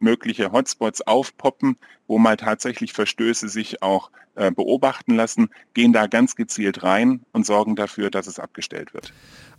mögliche 0.00 0.52
Hotspots 0.52 1.02
aufpoppen, 1.02 1.78
wo 2.06 2.18
mal 2.18 2.36
tatsächlich 2.36 2.92
Verstöße 2.92 3.48
sich 3.48 3.82
auch 3.82 4.10
äh, 4.34 4.50
beobachten 4.50 5.14
lassen, 5.14 5.48
gehen 5.72 5.92
da 5.92 6.06
ganz 6.08 6.36
gezielt 6.36 6.82
rein 6.82 7.20
und 7.32 7.46
sorgen 7.46 7.76
dafür, 7.76 8.10
dass 8.10 8.26
es 8.26 8.38
abgestellt 8.38 8.92
wird. 8.92 9.12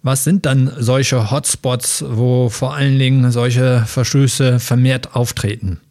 Was 0.06 0.24
sind 0.24 0.46
dann 0.46 0.72
solche 0.78 1.32
Hotspots, 1.32 2.06
wo 2.08 2.50
vor 2.50 2.76
allen 2.76 3.00
Dingen 3.00 3.32
solche 3.32 3.86
Verstöße 3.88 4.60
vermehrt 4.60 5.16
auftreten? 5.16 5.82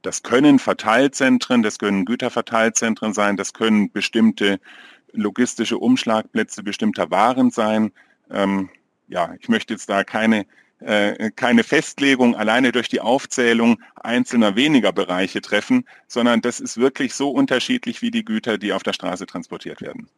Das 0.00 0.22
können 0.22 0.58
Verteilzentren, 0.58 1.62
das 1.62 1.78
können 1.78 2.06
Güterverteilzentren 2.06 3.12
sein, 3.12 3.36
das 3.36 3.52
können 3.52 3.92
bestimmte 3.92 4.58
logistische 5.12 5.76
Umschlagplätze 5.76 6.62
bestimmter 6.62 7.10
Waren 7.10 7.50
sein. 7.50 7.92
Ähm, 8.30 8.70
ja, 9.06 9.34
ich 9.38 9.50
möchte 9.50 9.74
jetzt 9.74 9.90
da 9.90 10.02
keine 10.02 10.46
äh, 10.80 11.30
keine 11.32 11.62
Festlegung 11.62 12.36
alleine 12.36 12.72
durch 12.72 12.88
die 12.88 13.02
Aufzählung 13.02 13.82
einzelner 13.96 14.56
weniger 14.56 14.92
Bereiche 14.92 15.42
treffen, 15.42 15.84
sondern 16.06 16.40
das 16.40 16.58
ist 16.58 16.78
wirklich 16.78 17.12
so 17.12 17.28
unterschiedlich 17.28 18.00
wie 18.00 18.10
die 18.10 18.24
Güter, 18.24 18.56
die 18.56 18.72
auf 18.72 18.82
der 18.82 18.94
Straße 18.94 19.26
transportiert 19.26 19.82
werden. 19.82 20.08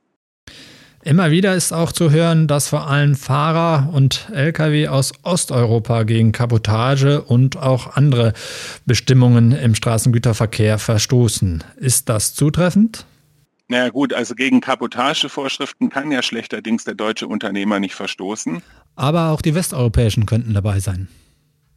Immer 1.02 1.30
wieder 1.30 1.54
ist 1.54 1.72
auch 1.72 1.92
zu 1.92 2.10
hören, 2.10 2.46
dass 2.46 2.68
vor 2.68 2.86
allem 2.86 3.14
Fahrer 3.14 3.88
und 3.92 4.28
Lkw 4.34 4.88
aus 4.88 5.12
Osteuropa 5.22 6.02
gegen 6.02 6.32
Kabotage 6.32 7.22
und 7.22 7.56
auch 7.56 7.96
andere 7.96 8.34
Bestimmungen 8.84 9.52
im 9.52 9.74
Straßengüterverkehr 9.74 10.78
verstoßen. 10.78 11.64
Ist 11.76 12.10
das 12.10 12.34
zutreffend? 12.34 13.06
Naja 13.68 13.88
gut, 13.88 14.12
also 14.12 14.34
gegen 14.34 14.60
Kabotagevorschriften 14.60 15.88
kann 15.88 16.10
ja 16.10 16.22
schlechterdings 16.22 16.84
der 16.84 16.94
deutsche 16.94 17.28
Unternehmer 17.28 17.80
nicht 17.80 17.94
verstoßen. 17.94 18.62
Aber 18.94 19.28
auch 19.28 19.40
die 19.40 19.54
westeuropäischen 19.54 20.26
könnten 20.26 20.52
dabei 20.52 20.80
sein. 20.80 21.08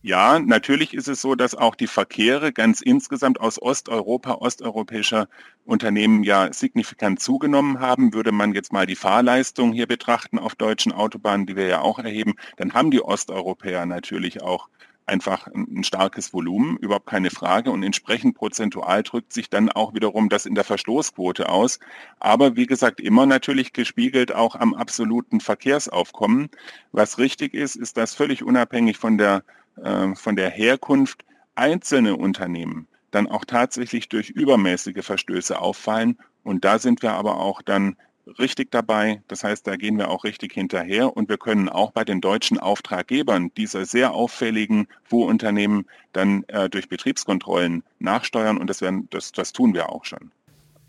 Ja, 0.05 0.37
natürlich 0.37 0.93
ist 0.93 1.07
es 1.07 1.21
so, 1.21 1.33
dass 1.33 1.55
auch 1.55 1.75
die 1.75 1.87
Verkehre 1.87 2.51
ganz 2.51 2.81
insgesamt 2.81 3.39
aus 3.39 3.61
Osteuropa, 3.61 4.33
osteuropäischer 4.33 5.29
Unternehmen 5.63 6.23
ja 6.23 6.51
signifikant 6.51 7.21
zugenommen 7.21 7.79
haben. 7.79 8.13
Würde 8.13 8.33
man 8.33 8.53
jetzt 8.53 8.73
mal 8.73 8.85
die 8.85 8.97
Fahrleistung 8.97 9.71
hier 9.71 9.87
betrachten 9.87 10.39
auf 10.39 10.55
deutschen 10.55 10.91
Autobahnen, 10.91 11.45
die 11.45 11.55
wir 11.55 11.67
ja 11.67 11.79
auch 11.79 11.99
erheben, 11.99 12.33
dann 12.57 12.73
haben 12.73 12.91
die 12.91 13.01
Osteuropäer 13.01 13.85
natürlich 13.85 14.41
auch 14.41 14.67
einfach 15.05 15.47
ein 15.47 15.83
starkes 15.85 16.33
Volumen, 16.33 16.77
überhaupt 16.77 17.05
keine 17.07 17.29
Frage. 17.29 17.71
Und 17.71 17.83
entsprechend 17.83 18.35
prozentual 18.35 19.03
drückt 19.03 19.31
sich 19.31 19.49
dann 19.49 19.69
auch 19.69 19.93
wiederum 19.93 20.27
das 20.27 20.45
in 20.45 20.55
der 20.55 20.63
Verstoßquote 20.65 21.47
aus. 21.47 21.79
Aber 22.19 22.57
wie 22.57 22.65
gesagt, 22.65 22.99
immer 22.99 23.25
natürlich 23.25 23.71
gespiegelt 23.71 24.33
auch 24.35 24.55
am 24.55 24.73
absoluten 24.73 25.39
Verkehrsaufkommen. 25.39 26.49
Was 26.91 27.17
richtig 27.19 27.53
ist, 27.53 27.75
ist, 27.77 27.95
dass 27.97 28.13
völlig 28.15 28.43
unabhängig 28.43 28.97
von 28.97 29.17
der, 29.17 29.43
äh, 29.81 30.15
von 30.15 30.35
der 30.35 30.49
Herkunft 30.49 31.23
einzelne 31.55 32.15
Unternehmen 32.15 32.87
dann 33.13 33.27
auch 33.27 33.45
tatsächlich 33.45 34.09
durch 34.09 34.29
übermäßige 34.29 35.05
Verstöße 35.05 35.59
auffallen. 35.59 36.17
Und 36.43 36.65
da 36.65 36.79
sind 36.79 37.01
wir 37.01 37.13
aber 37.13 37.39
auch 37.39 37.61
dann 37.61 37.95
richtig 38.39 38.71
dabei. 38.71 39.21
Das 39.27 39.43
heißt, 39.43 39.67
da 39.67 39.75
gehen 39.75 39.97
wir 39.97 40.09
auch 40.09 40.23
richtig 40.23 40.53
hinterher 40.53 41.15
und 41.15 41.29
wir 41.29 41.37
können 41.37 41.69
auch 41.69 41.91
bei 41.91 42.03
den 42.03 42.21
deutschen 42.21 42.57
Auftraggebern 42.57 43.51
dieser 43.55 43.85
sehr 43.85 44.13
auffälligen 44.13 44.87
Fuhrunternehmen 45.03 45.85
dann 46.13 46.43
äh, 46.47 46.69
durch 46.69 46.89
Betriebskontrollen 46.89 47.83
nachsteuern 47.99 48.57
und 48.57 48.69
das, 48.69 48.81
werden, 48.81 49.07
das, 49.11 49.31
das 49.31 49.53
tun 49.53 49.73
wir 49.73 49.89
auch 49.89 50.05
schon. 50.05 50.31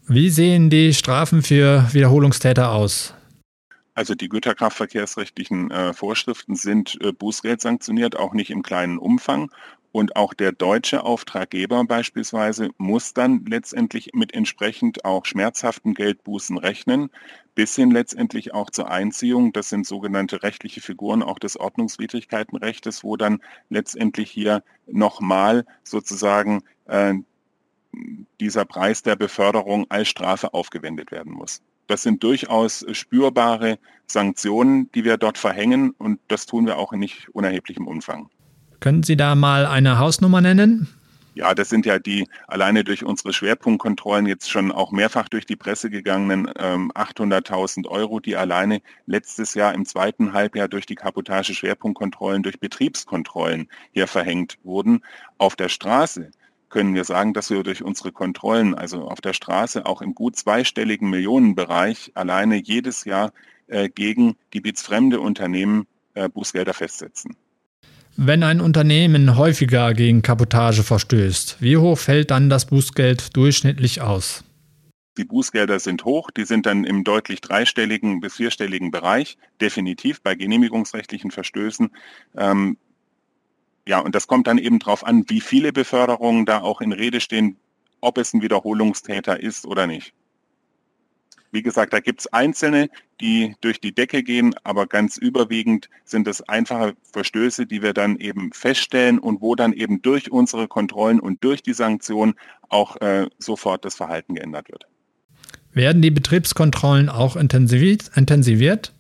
Wie 0.07 0.31
sehen 0.31 0.71
die 0.71 0.93
Strafen 0.93 1.43
für 1.43 1.89
Wiederholungstäter 1.93 2.71
aus? 2.73 3.15
Also 3.95 4.15
die 4.15 4.29
güterkraftverkehrsrechtlichen 4.29 5.71
äh, 5.71 5.93
Vorschriften 5.93 6.57
sind 6.57 6.99
äh, 7.01 7.13
Bußgeld 7.13 7.61
sanktioniert, 7.61 8.17
auch 8.17 8.35
nicht 8.35 8.51
im 8.51 8.63
kleinen 8.63 8.99
Umfang. 8.99 9.51
Und 9.93 10.17
auch 10.17 10.35
der 10.35 10.51
deutsche 10.51 11.05
Auftraggeber 11.05 11.85
beispielsweise 11.85 12.71
muss 12.79 13.15
dann 13.15 13.47
letztendlich 13.47 14.11
mit 14.13 14.35
entsprechend 14.35 15.05
auch 15.05 15.25
schmerzhaften 15.25 15.95
Geldbußen 15.95 16.59
rechnen, 16.59 17.11
bis 17.55 17.77
hin 17.77 17.93
letztendlich 17.93 18.53
auch 18.53 18.71
zur 18.71 18.91
Einziehung. 18.91 19.53
Das 19.53 19.69
sind 19.69 19.87
sogenannte 19.87 20.43
rechtliche 20.43 20.81
Figuren 20.81 21.23
auch 21.23 21.39
des 21.39 21.57
Ordnungswidrigkeitenrechtes, 21.57 23.05
wo 23.05 23.17
dann 23.17 23.41
letztendlich 23.71 24.33
hier 24.33 24.65
nochmal 24.89 25.65
sozusagen 25.85 26.65
äh, 26.87 27.15
dieser 28.41 28.65
Preis 28.65 29.05
der 29.05 29.15
Beförderung 29.15 29.87
als 29.91 30.09
Strafe 30.09 30.55
aufgewendet 30.55 31.13
werden 31.13 31.33
muss. 31.33 31.63
Das 31.87 32.03
sind 32.03 32.23
durchaus 32.23 32.85
spürbare 32.93 33.79
Sanktionen, 34.07 34.91
die 34.93 35.05
wir 35.05 35.17
dort 35.17 35.39
verhängen 35.39 35.91
und 35.99 36.21
das 36.29 36.47
tun 36.47 36.67
wir 36.67 36.79
auch 36.79 36.93
in 36.93 37.01
nicht 37.01 37.29
unerheblichem 37.31 37.87
Umfang. 37.87 38.29
Können 38.81 39.03
Sie 39.03 39.17
da 39.17 39.35
mal 39.35 39.67
eine 39.67 39.99
Hausnummer 39.99 40.41
nennen? 40.41 40.89
Ja, 41.35 41.53
das 41.53 41.69
sind 41.69 41.85
ja 41.85 41.99
die 41.99 42.29
alleine 42.47 42.85
durch 42.85 43.05
unsere 43.05 43.33
Schwerpunktkontrollen 43.33 44.27
jetzt 44.27 44.51
schon 44.51 44.71
auch 44.71 44.93
mehrfach 44.93 45.29
durch 45.29 45.47
die 45.47 45.57
Presse 45.57 45.91
gegangenen 45.91 46.49
ähm, 46.57 46.93
800.000 46.93 47.89
Euro, 47.89 48.21
die 48.21 48.37
alleine 48.37 48.81
letztes 49.07 49.55
Jahr 49.55 49.75
im 49.75 49.85
zweiten 49.85 50.33
Halbjahr 50.33 50.69
durch 50.69 50.87
die 50.87 50.95
Kapotage-Schwerpunktkontrollen, 50.95 52.45
durch 52.45 52.61
Betriebskontrollen 52.61 53.69
hier 53.91 54.07
verhängt 54.07 54.59
wurden. 54.63 55.01
Auf 55.37 55.57
der 55.57 55.69
Straße 55.69 56.31
können 56.75 56.97
wir 56.97 57.05
sagen, 57.05 57.35
dass 57.35 57.51
wir 57.51 57.63
durch 57.63 57.85
unsere 57.85 58.11
Kontrollen, 58.11 58.75
also 58.75 59.03
auf 59.03 59.21
der 59.21 59.33
Straße 59.33 59.87
auch 59.87 60.03
im 60.03 60.13
gut 60.13 60.35
zweistelligen 60.35 61.09
Millionenbereich 61.09 62.11
alleine 62.15 62.61
jedes 62.61 63.05
Jahr 63.05 63.33
äh, 63.69 63.89
gegen 63.89 64.35
gebietsfremde 64.51 65.21
Unternehmen 65.21 65.87
äh, 66.15 66.29
Bußgelder 66.29 66.75
festsetzen. 66.75 67.37
Wenn 68.17 68.43
ein 68.43 68.61
Unternehmen 68.61 69.37
häufiger 69.37 69.95
gegen 69.95 70.23
Kabotage 70.23 70.83
verstößt, 70.83 71.59
wie 71.61 71.77
hoch 71.77 71.97
fällt 71.97 72.33
dann 72.33 72.51
das 72.51 72.67
Bußgeld 72.67 73.37
durchschnittlich 73.37 74.01
aus? 74.01 74.43
Die 75.17 75.25
Bußgelder 75.25 75.79
sind 75.79 76.05
hoch, 76.05 76.33
die 76.33 76.45
sind 76.45 76.67
dann 76.67 76.83
im 76.83 77.05
deutlich 77.05 77.41
dreistelligen 77.41 78.19
bis 78.19 78.35
vierstelligen 78.35 78.91
Bereich, 78.91 79.39
definitiv 79.61 80.23
bei 80.23 80.35
genehmigungsrechtlichen 80.35 81.31
Verstößen. 81.31 81.91
Ähm, 82.37 82.79
ja, 83.87 83.99
und 83.99 84.15
das 84.15 84.27
kommt 84.27 84.47
dann 84.47 84.59
eben 84.59 84.79
darauf 84.79 85.07
an, 85.07 85.25
wie 85.29 85.41
viele 85.41 85.73
Beförderungen 85.73 86.47
da 86.47 86.61
auch 86.61 86.81
in 86.81 86.93
Rede 86.93 87.21
stehen, 87.21 87.57
ob 88.01 88.19
es 88.19 88.33
ein 88.33 88.43
Wiederholungstäter 88.43 89.41
ist 89.41 89.67
oder 89.67 89.87
nicht. 89.87 90.15
Wie 91.53 91.63
gesagt, 91.63 91.93
da 91.93 92.01
gibt 92.01 92.21
es 92.21 92.33
Einzelne, 92.33 92.89
die 93.21 93.55
durch 93.61 93.81
die 93.81 93.95
Decke 93.95 94.25
gehen, 94.25 94.57
aber 94.65 94.89
ganz 94.89 95.17
überwiegend 95.17 95.89
sind 96.05 96.27
es 96.27 96.43
einfache 96.49 96.95
Verstöße, 97.13 97.67
die 97.67 97.81
wir 97.81 97.93
dann 97.93 98.17
eben 98.17 98.53
feststellen 98.53 99.21
und 99.21 99.41
wo 99.41 99.55
dann 99.55 99.73
eben 99.73 100.03
durch 100.03 100.33
unsere 100.33 100.67
Kontrollen 100.67 101.21
und 101.21 101.45
durch 101.45 101.63
die 101.63 101.75
Sanktionen 101.75 102.35
auch 102.69 102.97
äh, 103.01 103.29
sofort 103.39 103.85
das 103.85 103.95
Verhalten 103.95 104.35
geändert 104.35 104.69
wird. 104.69 104.89
Werden 105.73 106.03
die 106.03 106.11
Betriebskontrollen 106.11 107.09
auch 107.09 107.37
intensiviert? 107.37 108.94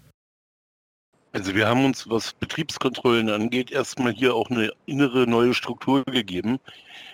Also 1.34 1.52
wir 1.56 1.66
haben 1.66 1.84
uns, 1.84 2.08
was 2.08 2.32
Betriebskontrollen 2.32 3.28
angeht, 3.28 3.72
erstmal 3.72 4.12
hier 4.12 4.36
auch 4.36 4.50
eine 4.50 4.70
innere 4.86 5.26
neue 5.26 5.52
Struktur 5.52 6.04
gegeben, 6.04 6.60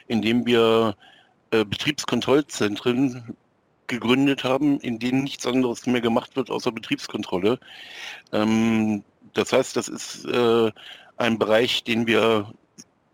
indem 0.09 0.45
wir 0.45 0.95
äh, 1.53 1.65
Betriebskontrollzentren 1.65 3.35
gegründet 3.87 4.45
haben, 4.45 4.79
in 4.81 4.99
denen 4.99 5.25
nichts 5.25 5.47
anderes 5.47 5.87
mehr 5.87 6.03
gemacht 6.03 6.37
wird 6.37 6.51
außer 6.51 6.71
Betriebskontrolle. 6.71 7.59
Ähm, 8.33 9.05
das 9.33 9.55
heißt, 9.55 9.75
das 9.75 9.89
ist 9.89 10.27
äh, 10.27 10.71
ein 11.17 11.39
Bereich, 11.39 11.83
den 11.85 12.07
wir 12.07 12.53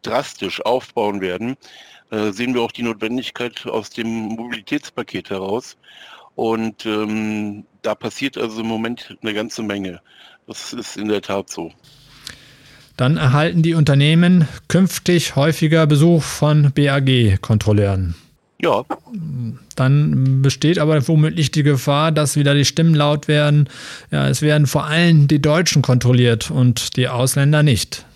drastisch 0.03 0.61
aufbauen 0.67 1.21
werden. 1.21 1.57
Äh, 2.11 2.33
sehen 2.33 2.53
wir 2.53 2.63
auch 2.63 2.73
die 2.73 2.83
Notwendigkeit 2.83 3.65
aus 3.67 3.91
dem 3.91 4.09
Mobilitätspaket 4.09 5.31
heraus. 5.31 5.77
Und 6.35 6.85
ähm, 6.85 7.65
da 7.83 7.95
passiert 7.95 8.37
also 8.37 8.61
im 8.61 8.67
Moment 8.67 9.17
eine 9.23 9.35
ganze 9.35 9.63
Menge. 9.63 10.03
Das 10.47 10.73
ist 10.73 10.97
in 10.97 11.09
der 11.09 11.23
Tat 11.23 11.51
so. 11.51 11.73
Dann 12.97 13.17
erhalten 13.17 13.63
die 13.63 13.75
Unternehmen 13.75 14.49
künftig 14.69 15.37
häufiger 15.37 15.87
Besuch 15.87 16.23
von 16.23 16.73
BAG-Kontrolleuren. 16.73 18.15
Ja. 18.59 18.85
Dann 19.75 20.41
besteht 20.41 20.79
aber 20.79 21.07
womöglich 21.07 21.51
die 21.51 21.63
Gefahr, 21.63 22.11
dass 22.11 22.37
wieder 22.37 22.55
die 22.55 22.65
Stimmen 22.65 22.95
laut 22.95 23.29
werden. 23.29 23.69
Ja, 24.11 24.29
es 24.29 24.41
werden 24.41 24.67
vor 24.67 24.87
allem 24.87 25.29
die 25.29 25.43
Deutschen 25.43 25.83
kontrolliert 25.83 26.51
und 26.51 26.97
die 26.97 27.09
Ausländer 27.09 27.63
nicht. 27.63 28.07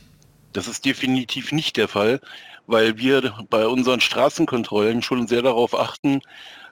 Das 0.54 0.66
ist 0.66 0.86
definitiv 0.86 1.52
nicht 1.52 1.76
der 1.76 1.88
Fall, 1.88 2.20
weil 2.66 2.96
wir 2.96 3.34
bei 3.50 3.66
unseren 3.66 4.00
Straßenkontrollen 4.00 5.02
schon 5.02 5.28
sehr 5.28 5.42
darauf 5.42 5.78
achten, 5.78 6.22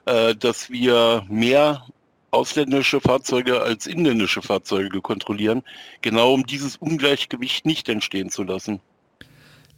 äh, 0.05 0.35
dass 0.35 0.71
wir 0.71 1.23
mehr 1.29 1.83
ausländische 2.31 3.01
Fahrzeuge 3.01 3.61
als 3.61 3.87
inländische 3.87 4.41
Fahrzeuge 4.41 5.01
kontrollieren, 5.01 5.63
genau 6.01 6.33
um 6.33 6.45
dieses 6.45 6.77
Ungleichgewicht 6.77 7.65
nicht 7.65 7.89
entstehen 7.89 8.29
zu 8.29 8.43
lassen. 8.43 8.79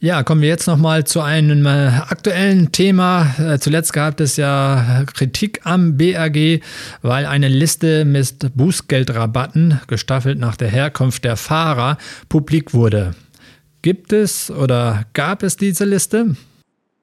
Ja, 0.00 0.24
kommen 0.24 0.40
wir 0.42 0.48
jetzt 0.48 0.66
nochmal 0.66 1.04
zu 1.04 1.20
einem 1.20 1.64
äh, 1.64 1.68
aktuellen 1.68 2.72
Thema. 2.72 3.36
Äh, 3.38 3.60
zuletzt 3.60 3.92
gab 3.92 4.18
es 4.18 4.36
ja 4.36 5.04
Kritik 5.14 5.60
am 5.62 5.96
BAG, 5.96 6.60
weil 7.02 7.24
eine 7.24 7.46
Liste 7.46 8.04
mit 8.04 8.50
Bußgeldrabatten, 8.56 9.80
gestaffelt 9.86 10.40
nach 10.40 10.56
der 10.56 10.70
Herkunft 10.70 11.22
der 11.22 11.36
Fahrer, 11.36 11.98
publik 12.28 12.74
wurde. 12.74 13.14
Gibt 13.82 14.12
es 14.12 14.50
oder 14.50 15.04
gab 15.12 15.44
es 15.44 15.56
diese 15.56 15.84
Liste? 15.84 16.34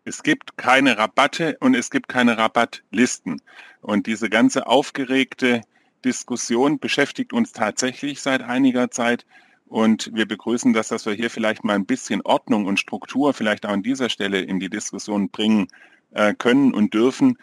Es 0.10 0.24
gibt 0.24 0.58
keine 0.58 0.98
Rabatte 0.98 1.56
und 1.60 1.76
es 1.76 1.92
gibt 1.92 2.08
keine 2.08 2.36
Rabattlisten. 2.36 3.44
Und 3.80 4.08
diese 4.08 4.28
ganze 4.28 4.66
aufgeregte 4.66 5.62
Diskussion 6.04 6.80
beschäftigt 6.80 7.32
uns 7.32 7.52
tatsächlich 7.52 8.20
seit 8.20 8.42
einiger 8.42 8.90
Zeit. 8.90 9.28
Und 9.68 10.10
wir 10.16 10.28
begrüßen 10.28 10.74
das, 10.74 10.88
dass 10.88 11.06
wir 11.06 11.14
hier 11.14 11.30
vielleicht 11.30 11.64
mal 11.64 11.76
ein 11.76 11.86
bisschen 11.86 12.22
Ordnung 12.24 12.66
und 12.66 12.80
Struktur 12.80 13.36
vielleicht 13.36 13.68
auch 13.68 13.70
an 13.70 13.84
dieser 13.84 14.10
Stelle 14.10 14.42
in 14.42 14.60
die 14.60 14.72
Diskussion 14.72 15.30
bringen 15.30 15.68
äh, 16.10 16.34
können 16.34 16.74
und 16.74 16.96
dürfen. 16.96 17.38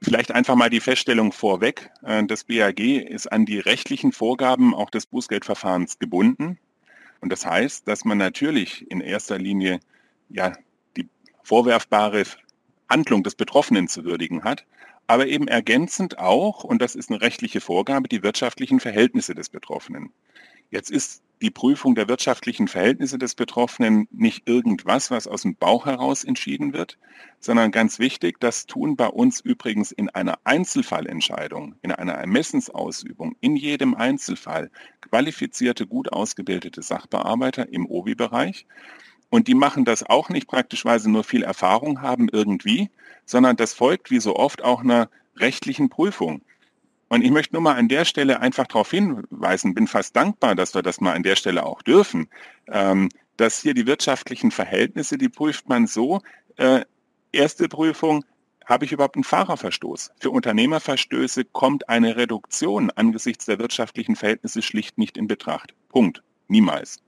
Vielleicht 0.00 0.32
einfach 0.32 0.54
mal 0.54 0.70
die 0.70 0.80
Feststellung 0.80 1.32
vorweg. 1.32 1.90
Äh, 2.02 2.24
das 2.24 2.44
BAG 2.44 2.80
ist 2.80 3.30
an 3.30 3.44
die 3.44 3.58
rechtlichen 3.58 4.12
Vorgaben 4.12 4.74
auch 4.74 4.88
des 4.88 5.04
Bußgeldverfahrens 5.04 5.98
gebunden. 5.98 6.58
Und 7.20 7.30
das 7.30 7.44
heißt, 7.44 7.86
dass 7.86 8.06
man 8.06 8.16
natürlich 8.16 8.90
in 8.90 9.02
erster 9.02 9.36
Linie 9.36 9.80
ja 10.30 10.54
vorwerfbare 11.48 12.24
Handlung 12.90 13.22
des 13.22 13.34
Betroffenen 13.34 13.88
zu 13.88 14.04
würdigen 14.04 14.44
hat, 14.44 14.66
aber 15.06 15.26
eben 15.26 15.48
ergänzend 15.48 16.18
auch, 16.18 16.62
und 16.62 16.82
das 16.82 16.94
ist 16.94 17.10
eine 17.10 17.22
rechtliche 17.22 17.62
Vorgabe, 17.62 18.06
die 18.06 18.22
wirtschaftlichen 18.22 18.80
Verhältnisse 18.80 19.34
des 19.34 19.48
Betroffenen. 19.48 20.12
Jetzt 20.70 20.90
ist 20.90 21.22
die 21.40 21.50
Prüfung 21.50 21.94
der 21.94 22.06
wirtschaftlichen 22.06 22.68
Verhältnisse 22.68 23.16
des 23.16 23.34
Betroffenen 23.34 24.08
nicht 24.10 24.46
irgendwas, 24.46 25.10
was 25.10 25.26
aus 25.26 25.42
dem 25.42 25.56
Bauch 25.56 25.86
heraus 25.86 26.22
entschieden 26.22 26.74
wird, 26.74 26.98
sondern 27.40 27.70
ganz 27.70 27.98
wichtig, 27.98 28.38
das 28.40 28.66
tun 28.66 28.96
bei 28.96 29.06
uns 29.06 29.40
übrigens 29.40 29.90
in 29.90 30.10
einer 30.10 30.38
Einzelfallentscheidung, 30.44 31.76
in 31.80 31.92
einer 31.92 32.12
Ermessensausübung, 32.12 33.36
in 33.40 33.56
jedem 33.56 33.94
Einzelfall 33.94 34.70
qualifizierte, 35.00 35.86
gut 35.86 36.12
ausgebildete 36.12 36.82
Sachbearbeiter 36.82 37.72
im 37.72 37.86
OBI-Bereich. 37.86 38.66
Und 39.30 39.48
die 39.48 39.54
machen 39.54 39.84
das 39.84 40.02
auch 40.02 40.28
nicht 40.30 40.46
praktisch, 40.46 40.84
weil 40.84 41.00
sie 41.00 41.10
nur 41.10 41.24
viel 41.24 41.42
Erfahrung 41.42 42.00
haben 42.00 42.28
irgendwie, 42.30 42.90
sondern 43.26 43.56
das 43.56 43.74
folgt 43.74 44.10
wie 44.10 44.20
so 44.20 44.36
oft 44.36 44.62
auch 44.64 44.80
einer 44.80 45.10
rechtlichen 45.36 45.88
Prüfung. 45.88 46.42
Und 47.08 47.22
ich 47.22 47.30
möchte 47.30 47.54
nur 47.54 47.62
mal 47.62 47.76
an 47.76 47.88
der 47.88 48.04
Stelle 48.04 48.40
einfach 48.40 48.66
darauf 48.66 48.90
hinweisen, 48.90 49.74
bin 49.74 49.86
fast 49.86 50.14
dankbar, 50.14 50.54
dass 50.54 50.74
wir 50.74 50.82
das 50.82 51.00
mal 51.00 51.14
an 51.14 51.22
der 51.22 51.36
Stelle 51.36 51.64
auch 51.64 51.82
dürfen, 51.82 52.28
ähm, 52.68 53.08
dass 53.36 53.62
hier 53.62 53.74
die 53.74 53.86
wirtschaftlichen 53.86 54.50
Verhältnisse, 54.50 55.16
die 55.16 55.28
prüft 55.28 55.68
man 55.68 55.86
so, 55.86 56.20
äh, 56.56 56.82
erste 57.32 57.68
Prüfung, 57.68 58.24
habe 58.66 58.84
ich 58.84 58.92
überhaupt 58.92 59.16
einen 59.16 59.24
Fahrerverstoß? 59.24 60.10
Für 60.20 60.30
Unternehmerverstöße 60.30 61.46
kommt 61.46 61.88
eine 61.88 62.16
Reduktion 62.16 62.90
angesichts 62.90 63.46
der 63.46 63.58
wirtschaftlichen 63.58 64.14
Verhältnisse 64.14 64.60
schlicht 64.60 64.98
nicht 64.98 65.16
in 65.16 65.26
Betracht. 65.26 65.74
Punkt. 65.88 66.22
Niemals. 66.48 66.98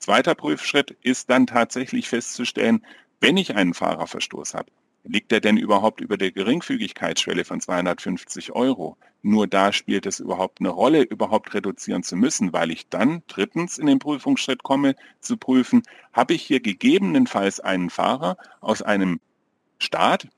Zweiter 0.00 0.34
Prüfschritt 0.34 0.96
ist 1.02 1.30
dann 1.30 1.46
tatsächlich 1.46 2.08
festzustellen, 2.08 2.84
wenn 3.20 3.36
ich 3.36 3.54
einen 3.54 3.74
Fahrerverstoß 3.74 4.54
habe, 4.54 4.72
Liegt 5.04 5.32
er 5.32 5.40
denn 5.40 5.56
überhaupt 5.56 6.02
über 6.02 6.18
der 6.18 6.30
Geringfügigkeitsschwelle 6.30 7.44
von 7.44 7.60
250 7.60 8.52
Euro? 8.52 8.98
Nur 9.22 9.46
da 9.46 9.72
spielt 9.72 10.04
es 10.04 10.20
überhaupt 10.20 10.60
eine 10.60 10.68
Rolle, 10.68 11.02
überhaupt 11.02 11.54
reduzieren 11.54 12.02
zu 12.02 12.16
müssen, 12.16 12.52
weil 12.52 12.70
ich 12.70 12.88
dann 12.88 13.22
drittens 13.26 13.78
in 13.78 13.86
den 13.86 13.98
Prüfungsschritt 13.98 14.62
komme, 14.62 14.96
zu 15.20 15.36
prüfen, 15.38 15.82
habe 16.12 16.34
ich 16.34 16.42
hier 16.42 16.60
gegebenenfalls 16.60 17.60
einen 17.60 17.88
Fahrer 17.88 18.36
aus 18.60 18.82
einem 18.82 19.20
Staat, 19.78 20.28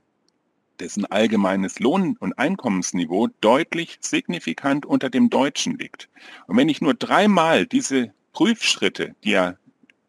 dessen 0.78 1.06
allgemeines 1.06 1.80
Lohn- 1.80 2.16
und 2.18 2.38
Einkommensniveau 2.38 3.28
deutlich 3.40 3.98
signifikant 4.00 4.86
unter 4.86 5.10
dem 5.10 5.28
deutschen 5.28 5.76
liegt. 5.76 6.08
Und 6.46 6.56
wenn 6.56 6.68
ich 6.68 6.80
nur 6.80 6.94
dreimal 6.94 7.66
diese 7.66 8.14
Prüfschritte, 8.32 9.14
die 9.24 9.30
ja 9.30 9.54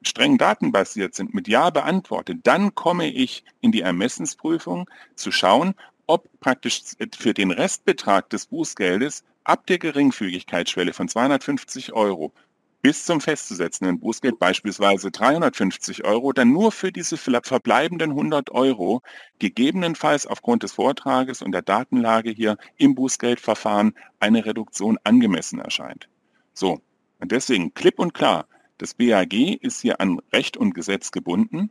streng 0.01 0.37
datenbasiert 0.37 1.15
sind, 1.15 1.33
mit 1.33 1.47
Ja 1.47 1.69
beantwortet, 1.69 2.39
dann 2.43 2.75
komme 2.75 3.09
ich 3.09 3.43
in 3.61 3.71
die 3.71 3.81
Ermessensprüfung 3.81 4.89
zu 5.15 5.31
schauen, 5.31 5.75
ob 6.07 6.27
praktisch 6.39 6.81
für 7.17 7.33
den 7.33 7.51
Restbetrag 7.51 8.29
des 8.29 8.47
Bußgeldes 8.47 9.23
ab 9.43 9.65
der 9.67 9.79
Geringfügigkeitsschwelle 9.79 10.93
von 10.93 11.07
250 11.07 11.93
Euro 11.93 12.33
bis 12.81 13.05
zum 13.05 13.21
festzusetzenden 13.21 14.01
Bußgeld, 14.01 14.39
beispielsweise 14.39 15.09
350 15.09 16.03
Euro, 16.03 16.33
dann 16.33 16.51
nur 16.51 16.73
für 16.73 16.91
diese 16.91 17.15
verbleibenden 17.15 18.11
100 18.11 18.51
Euro 18.51 19.01
gegebenenfalls 19.39 20.27
aufgrund 20.27 20.63
des 20.63 20.73
Vortrages 20.73 21.41
und 21.41 21.53
der 21.53 21.61
Datenlage 21.61 22.31
hier 22.31 22.57
im 22.75 22.93
Bußgeldverfahren 22.93 23.95
eine 24.19 24.45
Reduktion 24.45 24.99
angemessen 25.05 25.59
erscheint. 25.59 26.09
So, 26.53 26.81
und 27.23 27.31
deswegen 27.31 27.73
klipp 27.73 27.99
und 27.99 28.13
klar, 28.13 28.47
das 28.79 28.95
BAG 28.95 29.31
ist 29.61 29.79
hier 29.79 30.01
an 30.01 30.19
Recht 30.33 30.57
und 30.57 30.75
Gesetz 30.75 31.11
gebunden, 31.11 31.69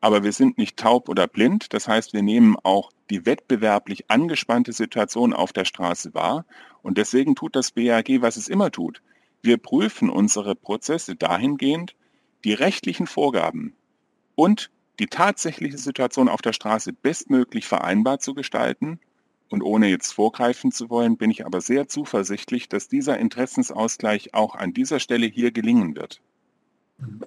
aber 0.00 0.24
wir 0.24 0.32
sind 0.32 0.56
nicht 0.56 0.78
taub 0.78 1.10
oder 1.10 1.28
blind. 1.28 1.74
Das 1.74 1.86
heißt, 1.86 2.14
wir 2.14 2.22
nehmen 2.22 2.56
auch 2.62 2.90
die 3.10 3.26
wettbewerblich 3.26 4.10
angespannte 4.10 4.72
Situation 4.72 5.34
auf 5.34 5.52
der 5.52 5.66
Straße 5.66 6.14
wahr. 6.14 6.46
Und 6.80 6.96
deswegen 6.96 7.34
tut 7.34 7.54
das 7.54 7.72
BAG, 7.72 8.22
was 8.22 8.38
es 8.38 8.48
immer 8.48 8.70
tut. 8.70 9.02
Wir 9.42 9.58
prüfen 9.58 10.08
unsere 10.08 10.54
Prozesse 10.54 11.16
dahingehend, 11.16 11.94
die 12.44 12.54
rechtlichen 12.54 13.06
Vorgaben 13.06 13.74
und 14.36 14.70
die 15.00 15.08
tatsächliche 15.08 15.76
Situation 15.76 16.30
auf 16.30 16.40
der 16.40 16.54
Straße 16.54 16.94
bestmöglich 16.94 17.66
vereinbar 17.66 18.20
zu 18.20 18.32
gestalten 18.32 19.00
und 19.50 19.62
ohne 19.62 19.88
jetzt 19.88 20.12
vorgreifen 20.12 20.72
zu 20.72 20.90
wollen, 20.90 21.16
bin 21.16 21.30
ich 21.30 21.46
aber 21.46 21.60
sehr 21.60 21.88
zuversichtlich, 21.88 22.68
dass 22.68 22.88
dieser 22.88 23.18
Interessensausgleich 23.18 24.34
auch 24.34 24.54
an 24.54 24.74
dieser 24.74 25.00
Stelle 25.00 25.26
hier 25.26 25.50
gelingen 25.50 25.96
wird. 25.96 26.20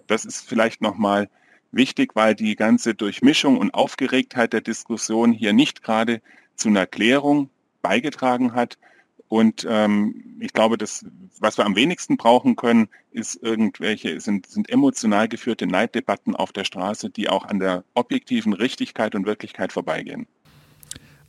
Das 0.07 0.25
ist 0.25 0.47
vielleicht 0.47 0.81
nochmal 0.81 1.29
wichtig, 1.71 2.15
weil 2.15 2.35
die 2.35 2.55
ganze 2.55 2.93
Durchmischung 2.93 3.57
und 3.57 3.73
Aufgeregtheit 3.73 4.53
der 4.53 4.61
Diskussion 4.61 5.31
hier 5.31 5.53
nicht 5.53 5.83
gerade 5.83 6.21
zu 6.55 6.69
einer 6.69 6.85
Klärung 6.85 7.49
beigetragen 7.81 8.53
hat. 8.53 8.77
Und 9.29 9.65
ähm, 9.67 10.37
ich 10.41 10.51
glaube, 10.51 10.77
das, 10.77 11.05
was 11.39 11.57
wir 11.57 11.65
am 11.65 11.77
wenigsten 11.77 12.17
brauchen 12.17 12.57
können, 12.57 12.89
ist 13.11 13.41
irgendwelche, 13.41 14.19
sind, 14.19 14.45
sind 14.47 14.69
emotional 14.69 15.29
geführte 15.29 15.67
Neiddebatten 15.67 16.35
auf 16.35 16.51
der 16.51 16.65
Straße, 16.65 17.09
die 17.09 17.29
auch 17.29 17.45
an 17.45 17.59
der 17.59 17.85
objektiven 17.93 18.51
Richtigkeit 18.51 19.15
und 19.15 19.25
Wirklichkeit 19.25 19.71
vorbeigehen. 19.71 20.27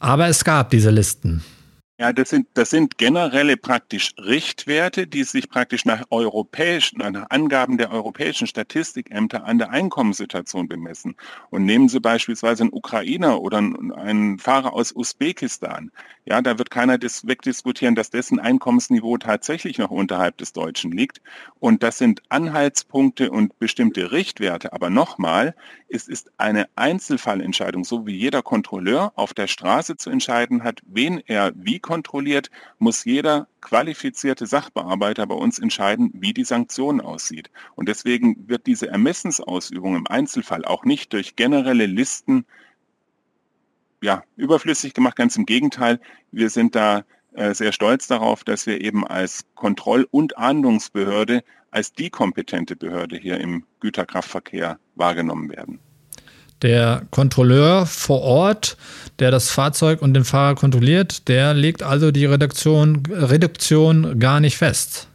Aber 0.03 0.27
es 0.27 0.43
gab 0.43 0.71
diese 0.71 0.91
Listen. 0.91 1.45
Ja, 2.03 2.13
das 2.13 2.31
sind, 2.31 2.49
das 2.55 2.71
sind 2.71 2.99
generelle 2.99 3.57
praktisch 3.57 4.13
Richtwerte, 4.19 5.07
die 5.07 5.23
sich 5.23 5.49
praktisch 5.49 5.85
nach 5.85 6.03
europäischen, 6.11 6.99
nach 6.99 7.31
Angaben 7.31 7.79
der 7.79 7.93
europäischen 7.93 8.49
Statistikämter 8.49 9.45
an 9.45 9.59
der 9.59 9.71
Einkommenssituation 9.71 10.67
bemessen. 10.67 11.15
Und 11.51 11.65
nehmen 11.65 11.89
Sie 11.89 12.01
beispielsweise 12.01 12.65
einen 12.65 12.73
Ukrainer 12.73 13.41
oder 13.41 13.59
einen 13.59 14.41
Fahrer 14.41 14.73
aus 14.73 14.93
Usbekistan. 14.97 15.93
Ja, 16.25 16.43
da 16.43 16.59
wird 16.59 16.71
keiner 16.71 16.99
das 16.99 17.25
wegdiskutieren, 17.25 17.95
dass 17.95 18.11
dessen 18.11 18.41
Einkommensniveau 18.41 19.17
tatsächlich 19.19 19.79
noch 19.79 19.93
unterhalb 19.93 20.37
des 20.39 20.53
Deutschen 20.53 20.91
liegt. 20.91 21.21
Und 21.61 21.85
das 21.85 21.99
sind 21.99 22.21
Anhaltspunkte 22.31 23.31
und 23.31 23.57
bestimmte 23.61 24.11
Richtwerte. 24.11 24.73
Aber 24.73 24.91
nochmal, 24.91 25.55
es 25.89 26.09
ist 26.09 26.33
eine 26.37 26.69
Einzelfallentscheidung, 26.75 27.85
so 27.85 28.07
wie 28.07 28.17
jeder 28.17 28.43
Kontrolleur 28.43 29.13
auf 29.15 29.35
der 29.35 29.47
Straße 29.47 29.97
zu 29.97 30.11
entscheiden 30.11 30.65
hat, 30.65 30.81
wen 30.87 31.23
er 31.27 31.53
wie 31.55 31.79
muss 32.79 33.05
jeder 33.05 33.49
qualifizierte 33.61 34.47
Sachbearbeiter 34.47 35.27
bei 35.27 35.35
uns 35.35 35.59
entscheiden, 35.59 36.11
wie 36.15 36.33
die 36.33 36.45
Sanktion 36.45 37.01
aussieht. 37.01 37.51
Und 37.75 37.89
deswegen 37.89 38.49
wird 38.49 38.67
diese 38.67 38.89
Ermessensausübung 38.89 39.97
im 39.97 40.07
Einzelfall 40.07 40.65
auch 40.65 40.85
nicht 40.85 41.13
durch 41.13 41.37
generelle 41.37 41.87
Listen 41.87 42.45
ja, 44.03 44.25
überflüssig 44.37 44.95
gemacht. 44.95 45.17
Ganz 45.17 45.37
im 45.37 45.47
Gegenteil, 45.47 46.01
wir 46.31 46.51
sind 46.51 46.75
da 46.75 47.05
äh, 47.33 47.55
sehr 47.55 47.73
stolz 47.73 48.07
darauf, 48.09 48.45
dass 48.45 48.67
wir 48.67 48.81
eben 48.81 49.07
als 49.07 49.45
Kontroll- 49.55 50.09
und 50.11 50.37
Ahndungsbehörde, 50.37 51.43
als 51.71 51.93
die 51.93 52.11
kompetente 52.11 52.77
Behörde 52.77 53.17
hier 53.17 53.39
im 53.41 53.65
Güterkraftverkehr 53.81 54.79
wahrgenommen 54.95 55.51
werden. 55.51 55.79
Der 56.63 57.03
Kontrolleur 57.11 57.87
vor 57.87 58.23
Ort, 58.23 58.77
der 59.19 59.31
das 59.31 59.51
Fahrzeug 59.51 60.01
und 60.01 60.15
den 60.15 60.25
Fahrer 60.25 60.55
kontrolliert, 60.55 61.29
der 61.29 61.55
legt 61.55 61.83
also 61.83 62.13
die 62.13 62.25
Reduktion, 62.25 63.03
Reduktion 63.11 64.19
gar 64.21 64.41
nicht 64.41 64.57
fest. 64.57 65.09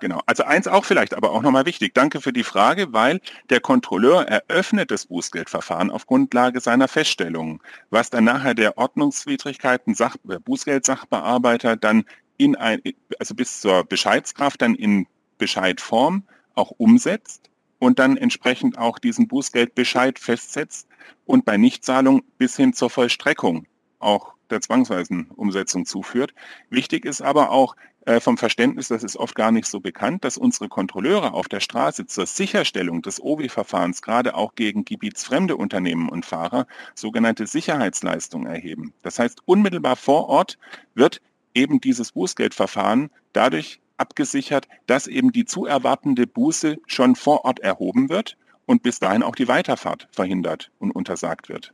Genau. 0.00 0.22
Also 0.24 0.44
eins 0.44 0.66
auch 0.66 0.84
vielleicht, 0.84 1.14
aber 1.14 1.30
auch 1.30 1.42
nochmal 1.42 1.66
wichtig. 1.66 1.94
Danke 1.94 2.20
für 2.20 2.32
die 2.32 2.42
Frage, 2.42 2.92
weil 2.92 3.20
der 3.50 3.60
Kontrolleur 3.60 4.26
eröffnet 4.26 4.90
das 4.90 5.06
Bußgeldverfahren 5.06 5.90
auf 5.90 6.06
Grundlage 6.06 6.60
seiner 6.60 6.88
Feststellungen, 6.88 7.60
was 7.90 8.08
dann 8.08 8.24
nachher 8.24 8.54
der 8.54 8.78
Ordnungswidrigkeiten 8.78 9.94
Sach 9.94 10.16
äh, 10.28 10.38
Bußgeldsachbearbeiter 10.38 11.76
dann 11.76 12.04
in 12.38 12.56
ein, 12.56 12.80
also 13.18 13.34
bis 13.34 13.60
zur 13.60 13.84
Bescheidskraft 13.84 14.62
dann 14.62 14.74
in 14.74 15.06
Bescheidform 15.36 16.24
auch 16.54 16.72
umsetzt 16.78 17.49
und 17.80 17.98
dann 17.98 18.16
entsprechend 18.16 18.78
auch 18.78 19.00
diesen 19.00 19.26
Bußgeldbescheid 19.26 20.20
festsetzt 20.20 20.86
und 21.24 21.44
bei 21.44 21.56
Nichtzahlung 21.56 22.22
bis 22.38 22.56
hin 22.56 22.72
zur 22.72 22.90
Vollstreckung 22.90 23.66
auch 23.98 24.34
der 24.50 24.60
zwangsweisen 24.60 25.30
Umsetzung 25.30 25.86
zuführt. 25.86 26.34
Wichtig 26.68 27.04
ist 27.04 27.22
aber 27.22 27.50
auch, 27.50 27.74
äh, 28.06 28.18
vom 28.18 28.38
Verständnis, 28.38 28.88
das 28.88 29.02
ist 29.04 29.16
oft 29.16 29.34
gar 29.34 29.52
nicht 29.52 29.66
so 29.66 29.80
bekannt, 29.80 30.24
dass 30.24 30.38
unsere 30.38 30.68
Kontrolleure 30.68 31.32
auf 31.32 31.48
der 31.48 31.60
Straße 31.60 32.06
zur 32.06 32.26
Sicherstellung 32.26 33.02
des 33.02 33.20
OWI-Verfahrens 33.20 34.02
gerade 34.02 34.34
auch 34.34 34.54
gegen 34.54 34.84
gebietsfremde 34.84 35.56
Unternehmen 35.56 36.08
und 36.08 36.24
Fahrer 36.24 36.66
sogenannte 36.94 37.46
Sicherheitsleistungen 37.46 38.46
erheben. 38.46 38.94
Das 39.02 39.18
heißt, 39.18 39.42
unmittelbar 39.44 39.96
vor 39.96 40.28
Ort 40.28 40.58
wird 40.94 41.20
eben 41.54 41.80
dieses 41.80 42.12
Bußgeldverfahren 42.12 43.10
dadurch 43.32 43.80
abgesichert, 44.00 44.66
dass 44.86 45.06
eben 45.06 45.32
die 45.32 45.44
zu 45.44 45.66
erwartende 45.66 46.26
Buße 46.26 46.78
schon 46.86 47.14
vor 47.14 47.44
Ort 47.44 47.60
erhoben 47.60 48.08
wird 48.08 48.36
und 48.66 48.82
bis 48.82 48.98
dahin 48.98 49.22
auch 49.22 49.34
die 49.34 49.48
Weiterfahrt 49.48 50.08
verhindert 50.10 50.70
und 50.78 50.90
untersagt 50.90 51.48
wird. 51.48 51.72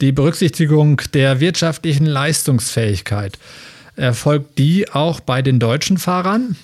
Die 0.00 0.12
Berücksichtigung 0.12 1.00
der 1.14 1.40
wirtschaftlichen 1.40 2.06
Leistungsfähigkeit. 2.06 3.38
Erfolgt 3.96 4.58
die 4.58 4.90
auch 4.90 5.20
bei 5.20 5.40
den 5.40 5.58
deutschen 5.58 5.96
Fahrern? 5.96 6.56